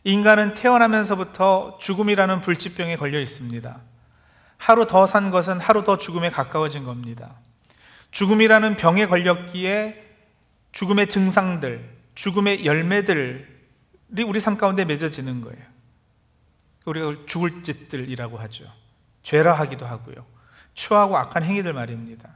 인간은 0.04 0.54
태어나면서부터 0.54 1.78
죽음이라는 1.80 2.40
불치병에 2.40 2.96
걸려 2.96 3.20
있습니다. 3.20 3.80
하루 4.56 4.86
더 4.86 5.06
산 5.06 5.30
것은 5.30 5.60
하루 5.60 5.84
더 5.84 5.98
죽음에 5.98 6.30
가까워진 6.30 6.84
겁니다. 6.84 7.36
죽음이라는 8.10 8.76
병에 8.76 9.06
걸렸기에 9.06 10.04
죽음의 10.72 11.08
증상들, 11.08 11.88
죽음의 12.14 12.64
열매들이 12.64 13.44
우리 14.26 14.40
삶 14.40 14.56
가운데 14.58 14.84
맺어지는 14.84 15.40
거예요. 15.40 15.62
우리가 16.84 17.14
죽을 17.26 17.62
짓들이라고 17.62 18.38
하죠. 18.38 18.64
죄라 19.22 19.52
하기도 19.54 19.86
하고요. 19.86 20.26
추하고 20.74 21.16
악한 21.16 21.44
행위들 21.44 21.72
말입니다. 21.72 22.30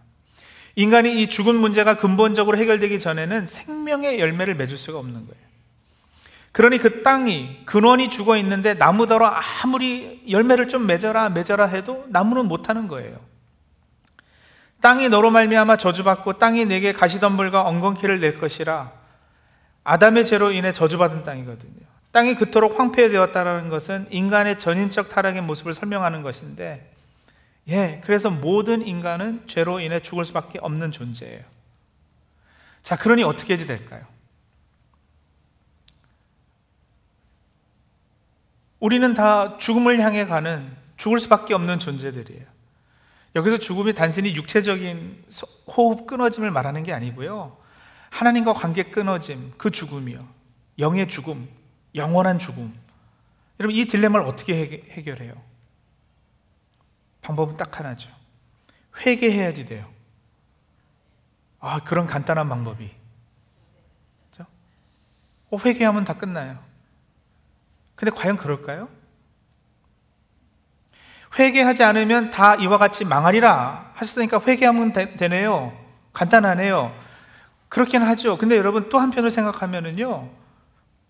인간이 0.77 1.23
이 1.23 1.29
죽은 1.29 1.55
문제가 1.55 1.97
근본적으로 1.97 2.57
해결되기 2.59 2.99
전에는 2.99 3.47
생명의 3.47 4.19
열매를 4.19 4.55
맺을 4.55 4.77
수가 4.77 4.99
없는 4.99 5.27
거예요. 5.27 5.44
그러니 6.55 6.79
그 6.79 7.03
땅이 7.03 7.63
근원이 7.67 8.11
죽어 8.11 8.37
있는데 8.37 8.75
나무더러 8.75 9.27
아무리 9.27 10.23
열매를 10.31 10.69
좀 10.69 10.87
맺어라 10.87 11.31
맺어라 11.31 11.67
해도 11.67 12.05
나무는 12.11 12.47
못 12.47 12.69
하는 12.69 12.87
거예요. 12.87 13.19
땅이 14.81 15.09
너로 15.09 15.31
말미암아 15.31 15.79
저주받고 15.79 16.35
땅이 16.35 16.67
내게 16.67 16.93
가시덤불과 16.93 17.63
엉겅퀴를 17.63 18.21
낼 18.21 18.39
것이라 18.39 18.93
아담의 19.83 20.27
죄로 20.27 20.53
인해 20.53 20.73
저주받은 20.73 21.25
땅이거든요. 21.25 21.87
땅이 22.13 22.37
그토록 22.37 22.79
황폐되었다는 22.79 23.69
것은 23.69 24.07
인간의 24.11 24.61
전인적 24.61 25.09
타락의 25.09 25.43
모습을 25.43 25.73
설명하는 25.73 26.23
것인데 26.23 26.89
예, 27.67 28.01
그래서 28.05 28.31
모든 28.31 28.87
인간은 28.87 29.49
죄로 29.49 29.81
인해 29.81 29.99
죽을 29.99 30.25
수밖에 30.25 30.61
없는 30.61 30.93
존재예요. 30.93 31.43
자, 32.85 32.95
그러니 32.95 33.25
어떻게 33.25 33.57
해야 33.57 33.67
될까요? 33.67 34.14
우리는 38.85 39.15
다 39.15 39.57
죽음을 39.57 39.99
향해 40.01 40.27
가는 40.27 40.77
죽을 40.99 41.19
수밖에 41.19 41.55
없는 41.55 41.79
존재들이에요. 41.79 42.45
여기서 43.35 43.57
죽음이 43.57 43.95
단순히 43.95 44.35
육체적인 44.37 45.25
호흡 45.69 46.07
끊어짐을 46.07 46.51
말하는 46.51 46.83
게 46.83 46.93
아니고요. 46.93 47.57
하나님과 48.11 48.53
관계 48.53 48.83
끊어짐, 48.83 49.55
그 49.57 49.71
죽음이요. 49.71 50.29
영의 50.81 51.09
죽음, 51.09 51.49
영원한 51.95 52.39
죽음. 52.39 52.79
여러분, 53.59 53.75
이 53.75 53.87
딜레마를 53.87 54.27
어떻게 54.27 54.85
해결해요? 54.91 55.33
방법은 57.23 57.57
딱 57.57 57.81
하나죠. 57.81 58.11
회개해야지 58.99 59.65
돼요. 59.65 59.91
아, 61.59 61.81
그런 61.81 62.07
간단한 62.07 62.51
방법이. 62.51 62.91
어, 65.51 65.57
회개하면 65.65 66.05
다 66.05 66.19
끝나요. 66.19 66.74
근데 68.05 68.15
과연 68.15 68.37
그럴까요? 68.37 68.91
회개하지 71.39 71.85
않으면 71.85 72.31
다 72.31 72.55
이와 72.55 72.77
같이 72.77 73.07
망하리라 73.07 73.93
하셨으니까 73.95 74.43
회개하면 74.47 74.93
되, 74.93 75.17
되네요. 75.17 75.75
간단하네요. 76.13 76.95
그렇긴 77.71 78.03
하죠. 78.03 78.37
근데 78.37 78.59
여러분 78.59 78.91
또 78.91 78.99
한편으로 78.99 79.31
생각하면은요. 79.31 80.31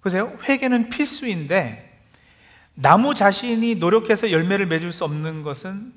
보세요. 0.03 0.39
회개는 0.45 0.89
필수인데 0.89 2.01
나무 2.75 3.13
자신이 3.13 3.75
노력해서 3.75 4.31
열매를 4.31 4.67
맺을 4.67 4.93
수 4.93 5.03
없는 5.03 5.43
것은 5.43 5.93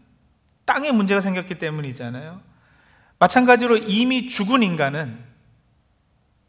땅에 0.66 0.92
문제가 0.92 1.22
생겼기 1.22 1.60
때문이잖아요. 1.60 2.42
마찬가지로 3.20 3.78
이미 3.78 4.30
죽은 4.30 4.64
인간은 4.64 5.24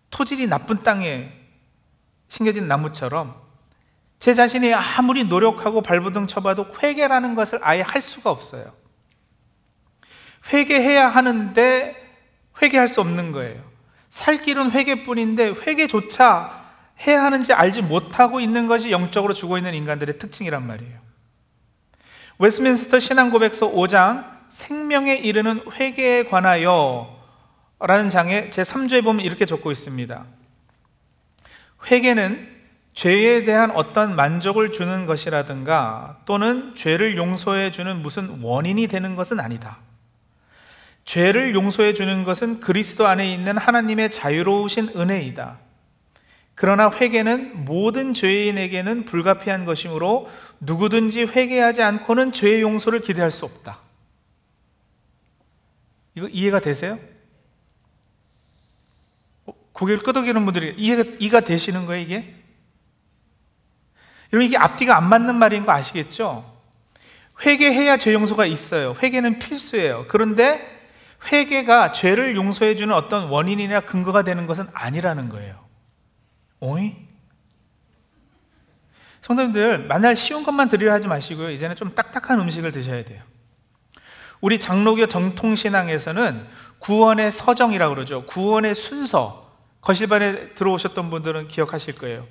토질이 0.08 0.46
나쁜 0.46 0.80
땅에 0.80 1.32
심겨진 2.28 2.66
나무처럼 2.66 3.47
제 4.18 4.34
자신이 4.34 4.74
아무리 4.74 5.24
노력하고 5.24 5.80
발버둥 5.80 6.26
쳐봐도 6.26 6.66
회개라는 6.82 7.34
것을 7.34 7.60
아예 7.62 7.82
할 7.82 8.02
수가 8.02 8.30
없어요. 8.30 8.72
회개해야 10.52 11.08
하는데 11.08 11.96
회개할 12.60 12.88
수 12.88 13.00
없는 13.00 13.32
거예요. 13.32 13.62
살 14.10 14.38
길은 14.38 14.72
회개뿐인데 14.72 15.54
회개조차 15.66 16.64
해야 17.06 17.22
하는지 17.22 17.52
알지 17.52 17.82
못하고 17.82 18.40
있는 18.40 18.66
것이 18.66 18.90
영적으로 18.90 19.34
죽어 19.34 19.58
있는 19.58 19.74
인간들의 19.74 20.18
특징이란 20.18 20.66
말이에요. 20.66 20.98
웨스민스터 22.38 22.98
신앙고백서 22.98 23.70
5장 23.70 24.38
생명에 24.48 25.14
이르는 25.16 25.62
회개에 25.72 26.24
관하여 26.24 27.16
라는 27.80 28.08
장에 28.08 28.50
제 28.50 28.62
3조에 28.62 29.04
보면 29.04 29.24
이렇게 29.24 29.46
적고 29.46 29.70
있습니다. 29.70 30.24
회개는 31.90 32.57
죄에 32.98 33.44
대한 33.44 33.70
어떤 33.70 34.16
만족을 34.16 34.72
주는 34.72 35.06
것이라든가 35.06 36.18
또는 36.24 36.74
죄를 36.74 37.16
용서해 37.16 37.70
주는 37.70 38.02
무슨 38.02 38.42
원인이 38.42 38.88
되는 38.88 39.14
것은 39.14 39.38
아니다. 39.38 39.78
죄를 41.04 41.54
용서해 41.54 41.94
주는 41.94 42.24
것은 42.24 42.58
그리스도 42.58 43.06
안에 43.06 43.32
있는 43.32 43.56
하나님의 43.56 44.10
자유로우신 44.10 44.94
은혜이다. 44.96 45.60
그러나 46.56 46.90
회개는 46.90 47.66
모든 47.66 48.14
죄인에게는 48.14 49.04
불가피한 49.04 49.64
것이므로 49.64 50.28
누구든지 50.58 51.22
회개하지 51.22 51.84
않고는 51.84 52.32
죄의 52.32 52.62
용서를 52.62 53.00
기대할 53.00 53.30
수 53.30 53.44
없다. 53.44 53.78
이거 56.16 56.26
이해가 56.26 56.58
되세요? 56.58 56.98
어, 59.46 59.52
고개를 59.72 60.02
끄덕이는 60.02 60.44
분들이 60.44 60.74
이해가, 60.76 61.04
이해가 61.20 61.40
되시는 61.42 61.86
거예요, 61.86 62.02
이게? 62.02 62.38
여러분, 64.32 64.46
이게 64.46 64.56
앞뒤가 64.56 64.96
안 64.96 65.08
맞는 65.08 65.36
말인 65.36 65.64
거 65.64 65.72
아시겠죠? 65.72 66.58
회개해야 67.44 67.98
죄 67.98 68.12
용서가 68.12 68.46
있어요. 68.46 68.94
회개는 69.02 69.38
필수예요. 69.38 70.06
그런데 70.08 70.78
회개가 71.30 71.92
죄를 71.92 72.36
용서해 72.36 72.76
주는 72.76 72.94
어떤 72.94 73.28
원인이나 73.28 73.80
근거가 73.80 74.22
되는 74.22 74.46
것은 74.46 74.66
아니라는 74.72 75.28
거예요. 75.28 75.64
오이? 76.60 76.96
성도님들, 79.22 79.86
만날 79.86 80.16
쉬운 80.16 80.42
것만 80.44 80.68
드리려 80.68 80.92
하지 80.92 81.06
마시고요. 81.06 81.50
이제는 81.50 81.76
좀 81.76 81.94
딱딱한 81.94 82.40
음식을 82.40 82.72
드셔야 82.72 83.04
돼요. 83.04 83.22
우리 84.40 84.58
장로교 84.58 85.06
정통신앙에서는 85.06 86.46
구원의 86.78 87.32
서정이라고 87.32 87.94
그러죠. 87.94 88.24
구원의 88.26 88.74
순서. 88.74 89.48
거실반에 89.80 90.50
들어오셨던 90.50 91.10
분들은 91.10 91.48
기억하실 91.48 91.96
거예요. 91.96 92.26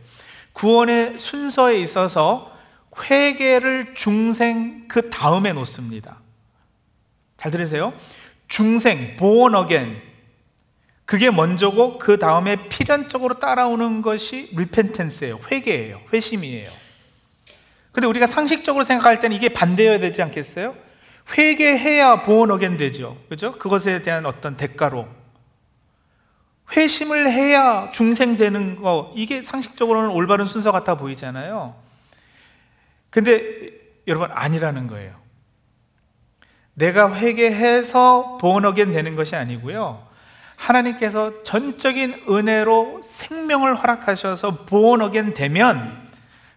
구원의 0.58 1.20
순서에 1.20 1.78
있어서 1.82 2.52
회개를 3.00 3.94
중생 3.94 4.88
그 4.88 5.12
다음에 5.12 5.54
놓습니다. 5.54 6.20
잘 7.38 7.52
들으세요. 7.52 7.94
중생, 8.48 9.16
born 9.18 9.56
again. 9.56 10.02
그게 11.06 11.30
먼저고 11.30 12.00
그 12.00 12.18
다음에 12.18 12.68
필연적으로 12.70 13.40
따라오는 13.40 14.02
것이 14.02 14.50
repentance예요. 14.56 15.40
회개예요. 15.52 16.02
회심이에요. 16.12 16.72
근데 17.92 18.08
우리가 18.08 18.26
상식적으로 18.26 18.84
생각할 18.84 19.20
때는 19.20 19.38
이게 19.38 19.50
반대여야 19.50 20.00
되지 20.00 20.24
않겠어요? 20.24 20.76
회개해야 21.38 22.24
born 22.24 22.52
again 22.52 22.78
되죠. 22.78 23.18
그죠? 23.30 23.58
그것에 23.60 24.02
대한 24.02 24.26
어떤 24.26 24.58
대가로. 24.58 25.08
회심을 26.76 27.32
해야 27.32 27.92
중생되는 27.92 28.82
거, 28.82 29.14
이게 29.16 29.42
상식적으로는 29.42 30.10
올바른 30.10 30.46
순서 30.46 30.72
같아 30.72 30.96
보이잖아요. 30.96 31.76
근데 33.10 33.72
여러분, 34.08 34.30
아니라는 34.32 34.88
거예요. 34.88 35.16
내가 36.74 37.14
회개해서 37.14 38.38
본어겐 38.40 38.92
되는 38.92 39.16
것이 39.16 39.36
아니고요. 39.36 40.06
하나님께서 40.56 41.44
전적인 41.44 42.26
은혜로 42.30 43.02
생명을 43.04 43.76
허락하셔서 43.76 44.66
본어겐 44.66 45.34
되면 45.34 46.08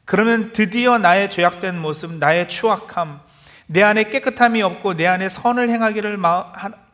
그러면 0.04 0.52
드디어 0.52 0.98
나의 0.98 1.30
죄악된 1.30 1.78
모습, 1.78 2.14
나의 2.14 2.48
추악함, 2.48 3.20
내 3.66 3.82
안에 3.82 4.10
깨끗함이 4.10 4.60
없고 4.62 4.96
내 4.96 5.06
안에 5.06 5.28
선을 5.28 5.70
행하기를 5.70 6.18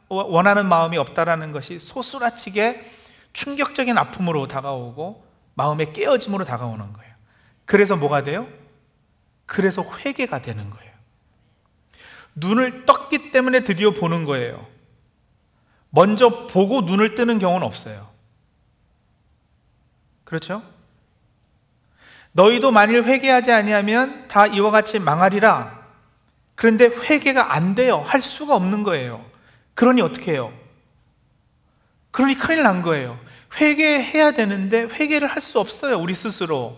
원하는 0.09 0.67
마음이 0.67 0.99
없다라는 0.99 1.53
것이 1.53 1.79
소스라치게 1.81 2.85
충격적인 3.37 3.99
아픔으로 3.99 4.49
다가오고 4.49 5.27
마음의 5.55 5.93
깨어짐으로 5.93 6.47
다가오는 6.47 6.93
거예요. 6.95 7.15
그래서 7.67 7.95
뭐가 7.95 8.23
돼요? 8.23 8.49
그래서 9.45 9.83
회개가 9.83 10.41
되는 10.41 10.71
거예요. 10.71 10.93
눈을 12.35 12.87
떴기 12.87 13.31
때문에 13.33 13.61
드디어 13.61 13.91
보는 13.91 14.25
거예요. 14.25 14.67
먼저 15.91 16.47
보고 16.47 16.81
눈을 16.81 17.15
뜨는 17.15 17.39
경우는 17.39 17.67
없어요. 17.67 18.11
그렇죠? 20.25 20.63
너희도 22.33 22.71
만일 22.71 23.05
회개하지 23.05 23.53
아니하면 23.53 24.29
다 24.29 24.47
이와 24.47 24.71
같이 24.71 24.99
망하리라. 24.99 25.87
그런데 26.55 26.87
회개가 26.87 27.53
안 27.53 27.75
돼요. 27.75 27.99
할 27.99 28.23
수가 28.23 28.57
없는 28.57 28.83
거예요. 28.83 29.25
그러니 29.75 30.01
어떻게 30.01 30.33
해요? 30.33 30.53
그러니 32.11 32.37
큰일 32.39 32.63
난 32.63 32.81
거예요. 32.81 33.26
회개해야 33.57 34.33
되는데 34.33 34.83
회개를 34.83 35.29
할 35.29 35.41
수 35.41 35.59
없어요, 35.59 35.99
우리 35.99 36.15
스스로. 36.15 36.77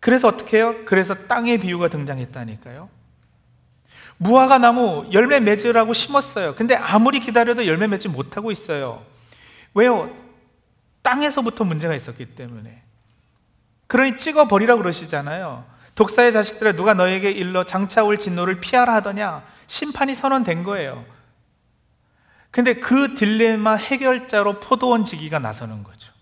그래서 0.00 0.28
어떻게 0.28 0.58
해요? 0.58 0.74
그래서 0.86 1.14
땅의 1.14 1.58
비유가 1.58 1.88
등장했다니까요. 1.88 2.88
무화과 4.16 4.58
나무 4.58 5.08
열매 5.12 5.40
맺으라고 5.40 5.92
심었어요. 5.92 6.54
근데 6.54 6.74
아무리 6.74 7.20
기다려도 7.20 7.66
열매 7.66 7.86
맺지 7.86 8.08
못하고 8.08 8.50
있어요. 8.50 9.04
왜요? 9.74 10.10
땅에서부터 11.02 11.64
문제가 11.64 11.94
있었기 11.94 12.34
때문에. 12.34 12.82
그러니 13.86 14.18
찍어버리라고 14.18 14.82
그러시잖아요. 14.82 15.64
독사의 15.94 16.32
자식들아 16.32 16.72
누가 16.72 16.94
너에게 16.94 17.30
일러 17.30 17.64
장차 17.64 18.04
올 18.04 18.18
진노를 18.18 18.60
피하라 18.60 18.94
하더냐? 18.96 19.42
심판이 19.66 20.14
선언된 20.14 20.64
거예요. 20.64 21.04
근데 22.50 22.74
그 22.74 23.14
딜레마 23.14 23.74
해결자로 23.74 24.60
포도원 24.60 25.04
지기가 25.04 25.38
나서는 25.38 25.84
거죠. 25.84 26.12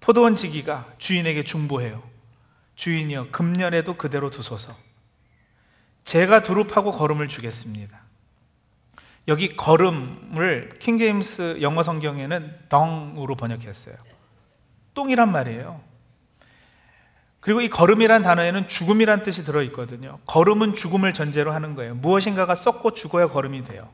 포도원 0.00 0.34
지기가 0.34 0.92
주인에게 0.98 1.44
중보해요. 1.44 2.02
주인이여 2.74 3.28
금년에도 3.30 3.96
그대로 3.96 4.30
두소서. 4.30 4.76
제가 6.04 6.42
두릅하고 6.42 6.92
걸음을 6.92 7.28
주겠습니다. 7.28 8.02
여기 9.28 9.56
걸음을 9.56 10.78
킹제임스 10.80 11.58
영어 11.62 11.82
성경에는 11.82 12.58
덩으로 12.68 13.36
번역했어요. 13.36 13.94
똥이란 14.94 15.30
말이에요. 15.30 15.80
그리고 17.40 17.60
이 17.60 17.68
걸음이란 17.68 18.22
단어에는 18.22 18.68
죽음이란 18.68 19.22
뜻이 19.22 19.44
들어있거든요. 19.44 20.18
걸음은 20.26 20.74
죽음을 20.74 21.12
전제로 21.12 21.52
하는 21.52 21.74
거예요. 21.74 21.94
무엇인가가 21.94 22.54
썩고 22.54 22.92
죽어야 22.92 23.28
걸음이 23.28 23.64
돼요. 23.64 23.90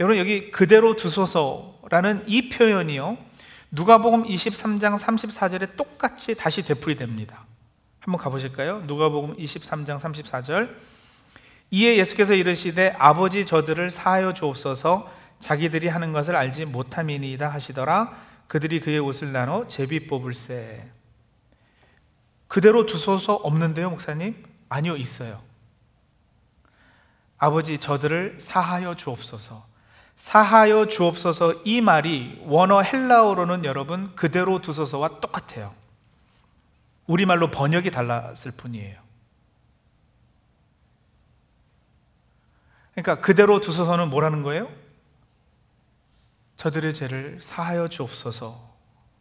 여러분 0.00 0.16
여기 0.16 0.50
그대로 0.50 0.96
두소서라는 0.96 2.24
이 2.26 2.48
표현이요. 2.48 3.18
누가복음 3.70 4.24
23장 4.24 4.98
34절에 4.98 5.76
똑같이 5.76 6.34
다시 6.34 6.62
되풀이됩니다. 6.62 7.44
한번 8.00 8.18
가보실까요? 8.18 8.80
누가복음 8.86 9.36
23장 9.36 10.00
34절. 10.00 10.74
이에 11.70 11.98
예수께서 11.98 12.34
이르시되 12.34 12.96
아버지 12.98 13.44
저들을 13.44 13.90
사하여 13.90 14.32
주옵소서 14.32 15.12
자기들이 15.38 15.88
하는 15.88 16.14
것을 16.14 16.34
알지 16.34 16.64
못함이니이다 16.64 17.50
하시더라. 17.50 18.16
그들이 18.48 18.80
그의 18.80 18.98
옷을 19.00 19.32
나눠 19.32 19.68
제비 19.68 20.06
뽑을세. 20.06 20.90
그대로 22.48 22.86
두소서 22.86 23.34
없는데요, 23.34 23.90
목사님? 23.90 24.44
아니요, 24.70 24.96
있어요. 24.96 25.42
아버지 27.36 27.78
저들을 27.78 28.38
사하여 28.40 28.96
주옵소서. 28.96 29.69
사하여 30.20 30.86
주옵소서 30.86 31.62
이 31.64 31.80
말이 31.80 32.38
원어 32.44 32.82
헬라어로는 32.82 33.64
여러분 33.64 34.14
그대로 34.14 34.60
두소서와 34.60 35.18
똑같아요. 35.20 35.74
우리말로 37.06 37.50
번역이 37.50 37.90
달랐을 37.90 38.52
뿐이에요. 38.54 39.00
그러니까 42.92 43.22
그대로 43.22 43.60
두소서는 43.60 44.10
뭐라는 44.10 44.42
거예요? 44.42 44.70
저들의 46.58 46.92
죄를 46.92 47.38
사하여 47.40 47.88
주옵소서 47.88 48.60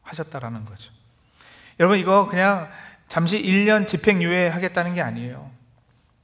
하셨다라는 0.02 0.66
거죠. 0.66 0.92
여러분 1.80 1.98
이거 1.98 2.28
그냥 2.28 2.70
잠시 3.08 3.42
1년 3.42 3.88
집행유예 3.88 4.50
하겠다는 4.50 4.96
게 4.96 5.02
아니에요. 5.02 5.50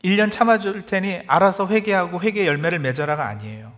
1년 0.04 0.30
참아줄 0.30 0.86
테니 0.86 1.22
알아서 1.28 1.66
회개하고 1.66 2.20
회개 2.20 2.46
열매를 2.46 2.80
맺어라가 2.80 3.26
아니에요. 3.26 3.75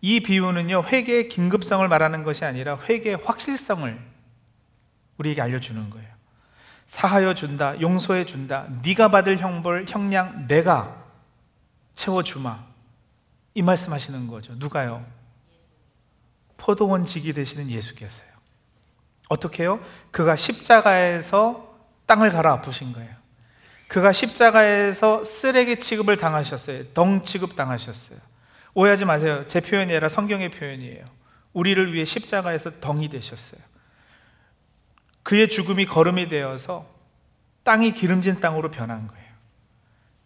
이 0.00 0.20
비유는요, 0.20 0.84
회개의 0.84 1.28
긴급성을 1.28 1.86
말하는 1.86 2.22
것이 2.22 2.44
아니라 2.44 2.78
회개의 2.78 3.16
확실성을 3.24 3.98
우리에게 5.18 5.42
알려주는 5.42 5.90
거예요. 5.90 6.08
사하여 6.86 7.34
준다, 7.34 7.78
용서해 7.80 8.24
준다, 8.24 8.66
네가 8.82 9.10
받을 9.10 9.38
형벌, 9.38 9.86
형량 9.88 10.46
내가 10.46 11.04
채워주마. 11.96 12.64
이 13.54 13.62
말씀하시는 13.62 14.28
거죠. 14.28 14.54
누가요? 14.56 15.04
포도원 16.56 17.04
직이 17.04 17.32
되시는 17.32 17.68
예수께서요. 17.68 18.26
어떻게요? 19.28 19.80
그가 20.10 20.36
십자가에서 20.36 21.76
땅을 22.06 22.30
갈아 22.30 22.52
아프신 22.52 22.92
거예요. 22.92 23.14
그가 23.88 24.12
십자가에서 24.12 25.24
쓰레기 25.24 25.80
취급을 25.80 26.16
당하셨어요. 26.16 26.92
덩 26.94 27.24
취급 27.24 27.56
당하셨어요. 27.56 28.18
오해하지 28.78 29.06
마세요. 29.06 29.44
제 29.48 29.60
표현이 29.60 29.90
아니라 29.92 30.08
성경의 30.08 30.50
표현이에요. 30.50 31.04
우리를 31.52 31.92
위해 31.92 32.04
십자가에서 32.04 32.78
덩이 32.78 33.08
되셨어요. 33.08 33.60
그의 35.24 35.50
죽음이 35.50 35.84
걸음이 35.84 36.28
되어서 36.28 36.88
땅이 37.64 37.92
기름진 37.92 38.38
땅으로 38.38 38.70
변한 38.70 39.08
거예요. 39.08 39.26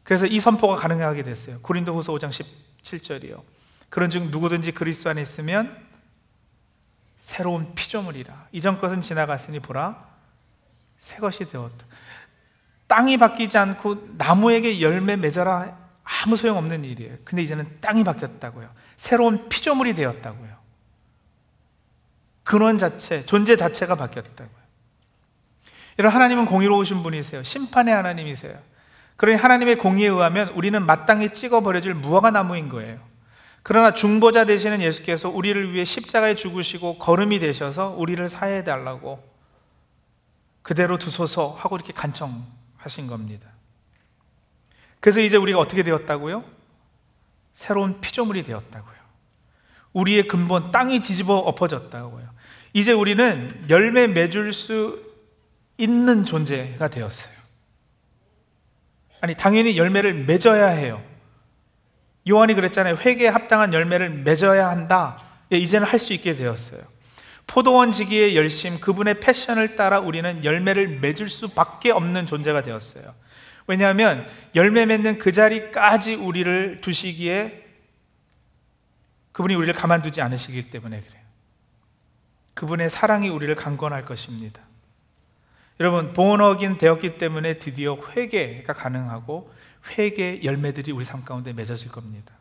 그래서 0.03 0.27
이 0.27 0.39
선포가 0.39 0.77
가능하게 0.77 1.23
됐어요. 1.23 1.61
고린도후서 1.63 2.13
5장 2.13 2.29
17절이요. 2.83 3.43
그런즉 3.89 4.29
누구든지 4.29 4.73
그리스도 4.73 5.09
안에 5.09 5.23
있으면 5.23 5.75
새로운 7.21 7.75
피조물이라. 7.75 8.49
이전 8.53 8.79
것은 8.79 9.01
지나갔으니 9.01 9.61
보라 9.61 10.07
새 10.99 11.17
것이 11.17 11.49
되었다. 11.49 11.87
땅이 12.87 13.17
바뀌지 13.17 13.57
않고 13.57 14.09
나무에게 14.19 14.83
열매 14.83 15.17
맺어라 15.17 15.82
아무 16.05 16.37
소용없는 16.37 16.85
일이에요. 16.85 17.17
근데 17.25 17.43
이제는 17.43 17.81
땅이 17.81 18.05
바뀌었다고요. 18.05 18.69
새로운 18.97 19.49
피조물이 19.49 19.95
되었다고요. 19.95 20.53
근원 22.45 22.79
자체, 22.79 23.25
존재 23.25 23.57
자체가 23.57 23.95
바뀌었다고요. 23.95 24.63
이런 25.99 26.13
하나님은 26.13 26.47
공의로우신 26.47 27.03
분이세요. 27.03 27.43
심판의 27.43 27.95
하나님이세요. 27.95 28.59
그러니 29.17 29.39
하나님의 29.39 29.77
공의에 29.77 30.09
의하면 30.09 30.49
우리는 30.51 30.85
마땅히 30.85 31.33
찍어버려질 31.33 31.95
무화과 31.95 32.31
나무인 32.31 32.69
거예요. 32.69 32.99
그러나 33.63 33.95
중보자 33.95 34.45
되시는 34.45 34.81
예수께서 34.81 35.29
우리를 35.29 35.73
위해 35.73 35.85
십자가에 35.85 36.35
죽으시고 36.35 36.99
걸음이 36.99 37.39
되셔서 37.39 37.91
우리를 37.91 38.29
사해 38.29 38.65
달라고 38.65 39.23
그대로 40.63 40.99
두소서 40.99 41.57
하고 41.59 41.77
이렇게 41.77 41.93
간청하신 41.93 43.07
겁니다. 43.07 43.52
그래서 45.03 45.21
이제 45.21 45.37
우리가 45.37 45.59
어떻게 45.59 45.83
되었다고요? 45.83 46.45
새로운 47.53 48.01
피조물이 48.01 48.45
되었다고요. 48.45 48.95
우리의 49.95 50.29
근본 50.29 50.71
땅이 50.71 51.01
뒤집어 51.01 51.39
엎어졌다고요. 51.39 52.31
이제 52.73 52.93
우리는 52.93 53.67
열매 53.69 54.07
맺을 54.07 54.53
수 54.53 55.03
있는 55.77 56.25
존재가 56.25 56.87
되었어요. 56.87 57.33
아니 59.21 59.35
당연히 59.35 59.77
열매를 59.77 60.15
맺어야 60.25 60.69
해요. 60.69 61.03
요한이 62.29 62.55
그랬잖아요. 62.55 62.95
회개에 62.95 63.27
합당한 63.27 63.73
열매를 63.75 64.09
맺어야 64.09 64.69
한다. 64.71 65.21
예, 65.53 65.59
이제는 65.59 65.85
할 65.85 65.99
수 65.99 66.13
있게 66.13 66.37
되었어요. 66.37 66.81
포도원 67.49 67.91
지기의 67.91 68.37
열심, 68.37 68.79
그분의 68.79 69.19
패션을 69.19 69.75
따라 69.75 69.99
우리는 69.99 70.45
열매를 70.45 71.01
맺을 71.01 71.29
수밖에 71.29 71.91
없는 71.91 72.27
존재가 72.27 72.63
되었어요. 72.63 73.15
왜냐하면 73.73 74.29
열매 74.55 74.85
맺는 74.85 75.19
그 75.19 75.33
자리까지 75.33 76.17
우리를 76.17 76.83
두시기에 76.83 77.65
그분이 79.33 79.55
우리를 79.55 79.73
가만두지 79.73 80.21
않으시기 80.21 80.69
때문에 80.69 81.01
그래요. 81.01 81.23
그분의 82.53 82.91
사랑이 82.91 83.31
우리를 83.31 83.55
강권할 83.55 84.05
것입니다. 84.05 84.61
여러분, 85.81 86.13
본어긴 86.13 86.77
되었기 86.77 87.17
때문에 87.17 87.57
드디어 87.57 87.97
회개가 88.15 88.75
가능하고 88.75 89.51
회개 89.97 90.43
열매들이 90.45 90.93
우리 90.93 91.03
삶 91.03 91.25
가운데 91.25 91.55
맺어질 91.55 91.91
겁니다. 91.91 92.35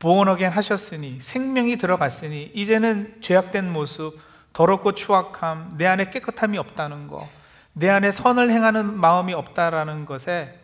보온어겐 0.00 0.50
하셨으니 0.50 1.20
생명이 1.20 1.76
들어갔으니 1.76 2.50
이제는 2.52 3.18
죄악된 3.20 3.72
모습, 3.72 4.18
더럽고 4.52 4.96
추악함, 4.96 5.76
내 5.78 5.86
안에 5.86 6.10
깨끗함이 6.10 6.58
없다는 6.58 7.06
거, 7.06 7.28
내 7.78 7.88
안에 7.88 8.10
선을 8.10 8.50
행하는 8.50 8.98
마음이 8.98 9.32
없다라는 9.34 10.04
것에 10.04 10.58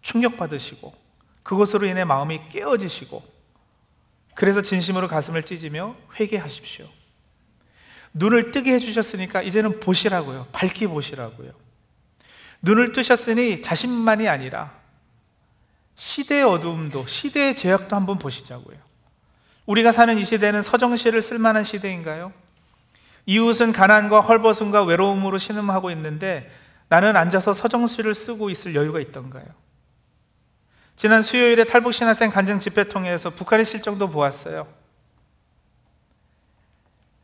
충격받으시고 0.00 0.94
그것으로 1.42 1.86
인해 1.86 2.04
마음이 2.04 2.48
깨어지시고 2.48 3.22
그래서 4.34 4.62
진심으로 4.62 5.06
가슴을 5.08 5.42
찢으며 5.42 5.96
회개하십시오. 6.18 6.88
눈을 8.14 8.52
뜨게 8.52 8.72
해주셨으니까 8.72 9.42
이제는 9.42 9.80
보시라고요. 9.80 10.48
밝히 10.52 10.86
보시라고요. 10.86 11.52
눈을 12.62 12.92
뜨셨으니 12.92 13.60
자신만이 13.60 14.26
아니라 14.26 14.74
시대의 15.94 16.42
어두움도 16.44 17.06
시대의 17.06 17.54
제약도 17.54 17.94
한번 17.94 18.18
보시자고요. 18.18 18.78
우리가 19.66 19.92
사는 19.92 20.16
이 20.16 20.24
시대는 20.24 20.62
서정시를 20.62 21.20
쓸만한 21.20 21.64
시대인가요? 21.64 22.32
이웃은 23.26 23.72
가난과 23.72 24.20
헐벗음과 24.20 24.84
외로움으로 24.84 25.38
신음하고 25.38 25.90
있는데 25.90 26.50
나는 26.88 27.16
앉아서 27.16 27.52
서정시를 27.52 28.14
쓰고 28.14 28.50
있을 28.50 28.74
여유가 28.74 29.00
있던가요? 29.00 29.44
지난 30.94 31.20
수요일에 31.20 31.64
탈북 31.64 31.92
신학생 31.92 32.30
간증 32.30 32.60
집회 32.60 32.84
통해서 32.84 33.30
북한의 33.30 33.66
실정도 33.66 34.08
보았어요. 34.08 34.66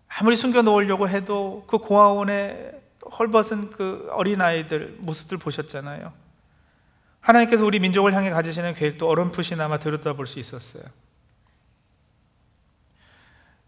아무리 0.09 0.37
숨겨 0.37 0.61
놓으려고 0.61 1.09
해도 1.09 1.65
그 1.67 1.79
고아원에 1.79 2.73
헐벗은 3.19 3.71
그 3.71 4.09
어린아이들 4.11 4.97
모습들 4.99 5.38
보셨잖아요. 5.38 6.12
하나님께서 7.21 7.65
우리 7.65 7.79
민족을 7.79 8.12
향해 8.12 8.31
가지시는 8.31 8.75
계획도 8.75 9.09
어렴풋이나마 9.09 9.79
들여다볼 9.79 10.27
수 10.27 10.38
있었어요. 10.38 10.83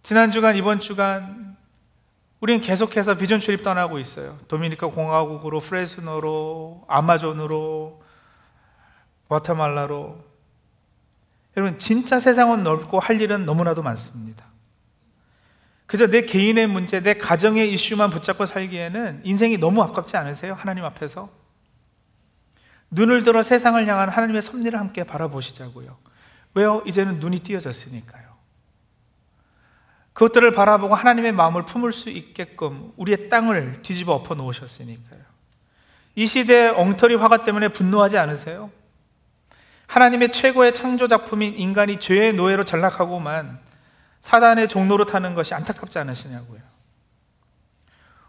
지난 0.02 0.32
주간, 0.32 0.56
이번 0.56 0.80
주간 0.80 1.56
우리는 2.44 2.60
계속해서 2.60 3.14
비전 3.14 3.40
출입 3.40 3.62
떠나고 3.62 3.98
있어요. 3.98 4.38
도미니카 4.48 4.88
공화국으로, 4.88 5.60
프레스노로, 5.60 6.84
아마존으로, 6.88 8.02
와테말라로. 9.28 10.22
여러분, 11.56 11.78
진짜 11.78 12.18
세상은 12.18 12.62
넓고 12.62 13.00
할 13.00 13.18
일은 13.18 13.46
너무나도 13.46 13.80
많습니다. 13.80 14.44
그저 15.86 16.06
내 16.06 16.26
개인의 16.26 16.66
문제, 16.66 17.00
내 17.00 17.14
가정의 17.14 17.72
이슈만 17.72 18.10
붙잡고 18.10 18.44
살기에는 18.44 19.22
인생이 19.24 19.56
너무 19.56 19.82
아깝지 19.82 20.18
않으세요? 20.18 20.52
하나님 20.52 20.84
앞에서? 20.84 21.30
눈을 22.90 23.22
들어 23.22 23.42
세상을 23.42 23.86
향한 23.86 24.10
하나님의 24.10 24.42
섭리를 24.42 24.78
함께 24.78 25.02
바라보시자고요. 25.02 25.96
왜요? 26.52 26.82
이제는 26.84 27.20
눈이 27.20 27.38
띄어졌으니까요. 27.38 28.23
그것들을 30.14 30.52
바라보고 30.52 30.94
하나님의 30.94 31.32
마음을 31.32 31.64
품을 31.66 31.92
수 31.92 32.08
있게끔 32.08 32.92
우리의 32.96 33.28
땅을 33.28 33.82
뒤집어 33.82 34.14
엎어 34.14 34.34
놓으셨으니까요. 34.34 35.20
이 36.14 36.26
시대의 36.26 36.70
엉터리 36.70 37.16
화가 37.16 37.42
때문에 37.42 37.68
분노하지 37.68 38.16
않으세요? 38.18 38.70
하나님의 39.88 40.30
최고의 40.30 40.72
창조 40.72 41.08
작품인 41.08 41.58
인간이 41.58 41.98
죄의 41.98 42.32
노예로 42.34 42.64
전락하고만 42.64 43.58
사단의 44.20 44.68
종로로 44.68 45.04
타는 45.04 45.34
것이 45.34 45.52
안타깝지 45.52 45.98
않으시냐고요. 45.98 46.60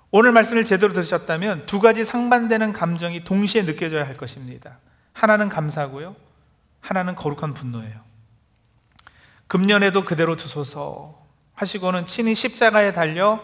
오늘 0.10 0.32
말씀을 0.32 0.66
제대로 0.66 0.92
들으셨다면 0.92 1.68
두 1.68 1.80
가지 1.80 2.04
상반되는 2.04 2.74
감정이 2.74 3.24
동시에 3.24 3.64
느껴져야 3.64 4.08
할 4.08 4.18
것입니다. 4.18 4.80
하나는 5.14 5.50
감사고요. 5.50 6.16
하나는 6.82 7.16
거룩한 7.16 7.54
분노예요. 7.54 8.00
금년에도 9.48 10.04
그대로 10.04 10.36
두소서 10.36 11.25
하시고는 11.56 12.06
친히 12.06 12.36
십자가에 12.36 12.92
달려 12.92 13.44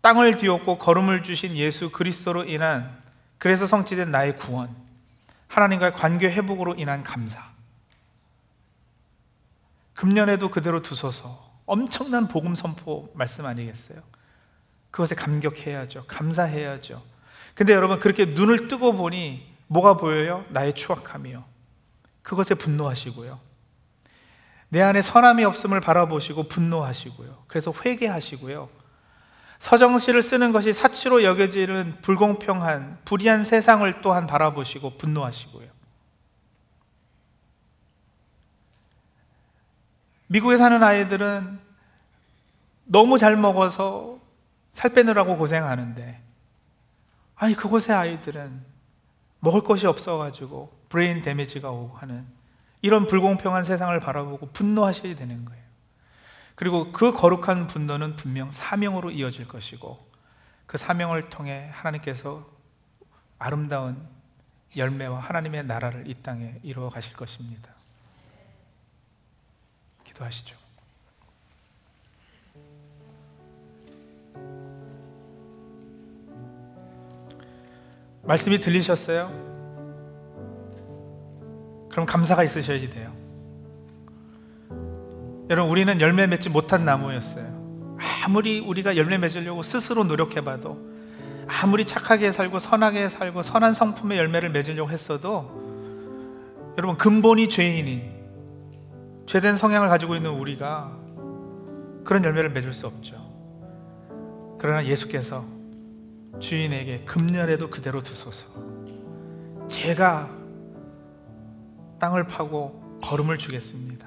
땅을 0.00 0.36
뒤엎고 0.36 0.78
걸음을 0.78 1.22
주신 1.22 1.56
예수 1.56 1.90
그리스도로 1.90 2.44
인한 2.44 3.02
그래서 3.38 3.66
성취된 3.66 4.10
나의 4.10 4.36
구원 4.38 4.74
하나님과의 5.48 5.94
관계 5.94 6.30
회복으로 6.30 6.74
인한 6.74 7.02
감사 7.04 7.54
금년에도 9.94 10.50
그대로 10.50 10.82
두소서. 10.82 11.52
엄청난 11.66 12.28
복음 12.28 12.54
선포 12.54 13.10
말씀 13.14 13.46
아니겠어요? 13.46 14.02
그것에 14.90 15.14
감격해야죠. 15.14 16.04
감사해야죠. 16.06 17.02
근데 17.54 17.72
여러분 17.72 18.00
그렇게 18.00 18.26
눈을 18.26 18.68
뜨고 18.68 18.92
보니 18.94 19.54
뭐가 19.66 19.96
보여요? 19.96 20.44
나의 20.50 20.74
추악함이요. 20.74 21.44
그것에 22.22 22.54
분노하시고요. 22.54 23.40
내 24.74 24.82
안에 24.82 25.02
선함이 25.02 25.44
없음을 25.44 25.80
바라보시고 25.80 26.48
분노하시고요. 26.48 27.44
그래서 27.46 27.72
회개하시고요. 27.72 28.68
서정시를 29.60 30.20
쓰는 30.20 30.50
것이 30.50 30.72
사치로 30.72 31.22
여겨지는 31.22 31.98
불공평한 32.02 32.98
불의한 33.04 33.44
세상을 33.44 34.02
또한 34.02 34.26
바라보시고 34.26 34.98
분노하시고요. 34.98 35.68
미국에 40.26 40.56
사는 40.56 40.82
아이들은 40.82 41.60
너무 42.82 43.16
잘 43.16 43.36
먹어서 43.36 44.18
살 44.72 44.92
빼느라고 44.92 45.38
고생하는데 45.38 46.20
아니 47.36 47.54
그곳의 47.54 47.94
아이들은 47.94 48.60
먹을 49.38 49.60
것이 49.60 49.86
없어가지고 49.86 50.72
brain 50.88 51.22
damage가 51.22 51.70
오고 51.70 51.96
하는 51.96 52.26
이런 52.84 53.06
불공평한 53.06 53.64
세상을 53.64 53.98
바라보고 53.98 54.50
분노하셔야 54.52 55.16
되는 55.16 55.46
거예요. 55.46 55.64
그리고 56.54 56.92
그 56.92 57.14
거룩한 57.14 57.66
분노는 57.66 58.16
분명 58.16 58.50
사명으로 58.50 59.10
이어질 59.10 59.48
것이고 59.48 60.06
그 60.66 60.76
사명을 60.76 61.30
통해 61.30 61.70
하나님께서 61.72 62.46
아름다운 63.38 64.06
열매와 64.76 65.18
하나님의 65.18 65.64
나라를 65.64 66.10
이 66.10 66.14
땅에 66.22 66.56
이루어 66.62 66.90
가실 66.90 67.16
것입니다. 67.16 67.70
기도하시죠. 70.04 70.54
말씀이 78.24 78.58
들리셨어요? 78.58 79.53
그럼 81.94 82.06
감사가 82.06 82.42
있으셔야지 82.42 82.90
돼요. 82.90 83.12
여러분, 85.48 85.70
우리는 85.70 86.00
열매 86.00 86.26
맺지 86.26 86.50
못한 86.50 86.84
나무였어요. 86.84 87.96
아무리 88.24 88.58
우리가 88.58 88.96
열매 88.96 89.16
맺으려고 89.16 89.62
스스로 89.62 90.02
노력해봐도, 90.02 90.76
아무리 91.46 91.84
착하게 91.84 92.32
살고 92.32 92.58
선하게 92.58 93.10
살고 93.10 93.42
선한 93.42 93.74
성품의 93.74 94.18
열매를 94.18 94.50
맺으려고 94.50 94.90
했어도, 94.90 95.48
여러분, 96.76 96.98
근본이 96.98 97.48
죄인인, 97.48 98.10
죄된 99.26 99.54
성향을 99.54 99.88
가지고 99.88 100.16
있는 100.16 100.32
우리가 100.32 100.90
그런 102.02 102.24
열매를 102.24 102.50
맺을 102.50 102.74
수 102.74 102.88
없죠. 102.88 103.14
그러나 104.58 104.84
예수께서 104.84 105.44
주인에게 106.40 107.04
금년에도 107.04 107.70
그대로 107.70 108.02
두소서. 108.02 108.46
제가 109.68 110.43
땅을 112.04 112.24
파고 112.24 113.00
걸음을 113.02 113.38
주겠습니다. 113.38 114.06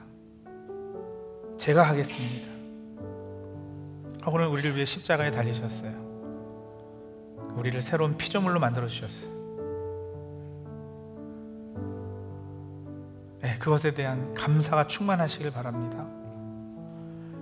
제가 1.57 1.81
하겠습니다. 1.81 2.47
하고는 4.21 4.49
우리를 4.49 4.75
위해 4.75 4.85
십자가에 4.85 5.31
달리셨어요. 5.31 6.05
우리를 7.55 7.81
새로운 7.81 8.15
피조물로 8.15 8.59
만들어 8.59 8.85
주셨어요. 8.85 9.27
네, 13.41 13.57
그것에 13.57 13.95
대한 13.95 14.35
감사가 14.35 14.85
충만하시길 14.85 15.49
바랍니다. 15.49 16.05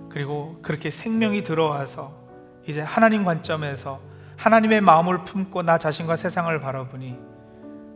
그리고 0.08 0.58
그렇게 0.62 0.88
생명이 0.88 1.44
들어와서 1.44 2.14
이제 2.66 2.80
하나님 2.80 3.24
관점에서 3.24 4.00
하나님의 4.38 4.80
마음을 4.80 5.22
품고 5.24 5.64
나 5.64 5.76
자신과 5.76 6.16
세상을 6.16 6.58
바라보니 6.60 7.18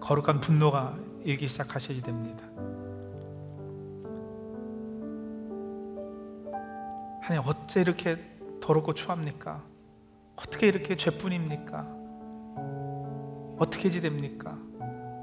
거룩한 0.00 0.40
분노가 0.40 0.94
일기 1.24 1.46
시작하셔야 1.46 2.00
됩니다. 2.02 2.44
하나님 7.20 7.48
어째 7.48 7.80
이렇게 7.80 8.16
더럽고 8.60 8.94
추합니까? 8.94 9.62
어떻게 10.36 10.68
이렇게 10.68 10.96
죄뿐입니까? 10.96 11.86
어떻게 13.58 13.90
지됩니까? 13.90 14.58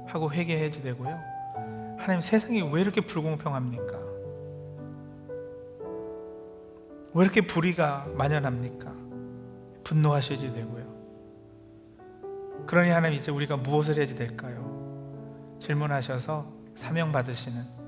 하고 0.06 0.32
회개해지 0.32 0.82
되고요. 0.82 1.18
하나님 1.98 2.20
세상이 2.20 2.62
왜 2.72 2.80
이렇게 2.80 3.00
불공평합니까? 3.00 3.98
왜 7.14 7.24
이렇게 7.24 7.40
불의가 7.46 8.06
만연합니까? 8.14 8.94
분노하셔야지 9.84 10.52
되고요. 10.52 10.88
그러니 12.66 12.90
하나님 12.90 13.18
이제 13.18 13.32
우리가 13.32 13.56
무엇을 13.56 13.96
해야지 13.96 14.14
될까요? 14.14 14.67
질문하셔서 15.60 16.46
사명 16.74 17.12
받으시는 17.12 17.78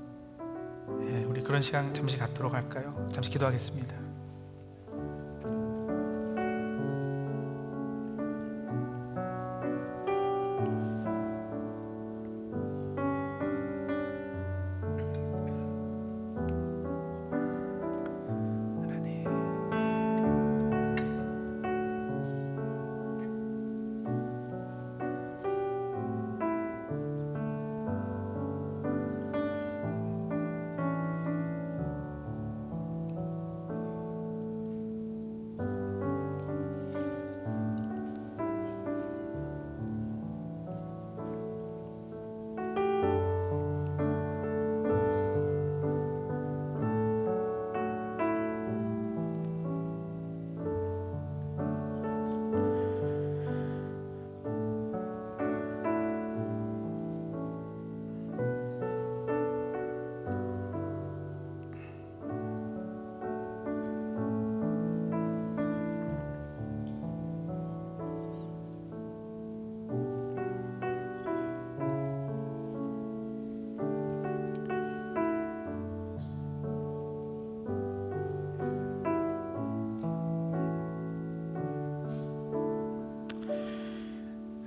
예, 1.03 1.23
우리 1.23 1.41
그런 1.41 1.61
시간 1.61 1.93
잠시 1.93 2.17
갖도록 2.17 2.53
할까요? 2.53 3.09
잠시 3.11 3.29
기도하겠습니다. 3.29 4.10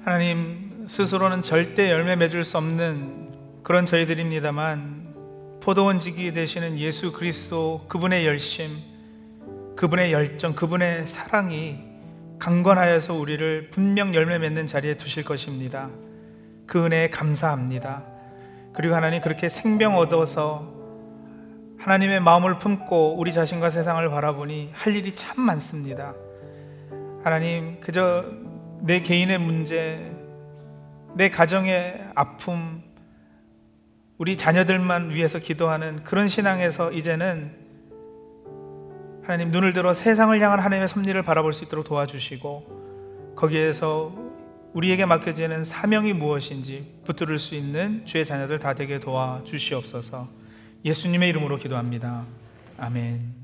하나님 0.05 0.85
스스로는 0.87 1.40
절대 1.40 1.90
열매 1.90 2.14
맺을 2.14 2.45
수 2.45 2.59
없는 2.59 3.62
그런 3.62 3.87
저희들입니다만 3.87 5.14
포도원지기 5.62 6.35
되시는 6.35 6.79
예수 6.79 7.11
그리스도 7.11 7.87
그분의 7.88 8.27
열심, 8.27 8.83
그분의 9.77 10.12
열정, 10.12 10.55
그분의 10.55 11.07
사랑이 11.07 11.79
강건하여서 12.38 13.14
우리를 13.14 13.71
분명 13.71 14.14
열매 14.14 14.38
맺는 14.38 14.67
자리에 14.67 14.99
두실 14.99 15.25
것입니다. 15.25 15.88
그 16.67 16.85
은혜에 16.85 17.09
감사합니다. 17.09 18.05
그리고 18.75 18.95
하나님 18.95 19.23
그렇게 19.23 19.49
생명 19.49 19.97
얻어서 19.97 20.71
하나님의 21.79 22.21
마음을 22.21 22.59
품고 22.59 23.17
우리 23.17 23.33
자신과 23.33 23.71
세상을 23.71 24.07
바라보니 24.11 24.69
할 24.75 24.95
일이 24.95 25.14
참 25.14 25.40
많습니다. 25.40 26.12
하나님 27.23 27.81
그저 27.81 28.43
내 28.85 29.01
개인의 29.01 29.38
문제, 29.38 30.14
내 31.14 31.31
가정의 31.31 32.07
아픔, 32.14 32.83
우리 34.18 34.37
자녀들만 34.37 35.14
위해서 35.14 35.38
기도하는 35.38 36.05
그런 36.05 36.29
신앙에서 36.29 36.92
이제는 36.92 37.57
하나님 39.23 39.51
눈을 39.51 39.73
들어 39.73 39.94
세상을 39.94 40.38
향한 40.38 40.61
하나님의 40.61 40.88
섭리를 40.88 41.23
바라볼 41.23 41.55
수 41.55 41.64
있도록 41.64 41.87
도와주시고 41.87 43.33
거기에서 43.37 44.14
우리에게 44.75 45.07
맡겨지는 45.07 45.64
사명이 45.64 46.12
무엇인지 46.12 47.01
붙들을 47.07 47.38
수 47.38 47.55
있는 47.55 48.05
주의 48.05 48.27
자녀들 48.27 48.59
다 48.59 48.75
되게 48.75 49.01
도와주시옵소서 49.01 50.29
예수님의 50.85 51.31
이름으로 51.31 51.57
기도합니다. 51.57 52.27
아멘. 52.77 53.43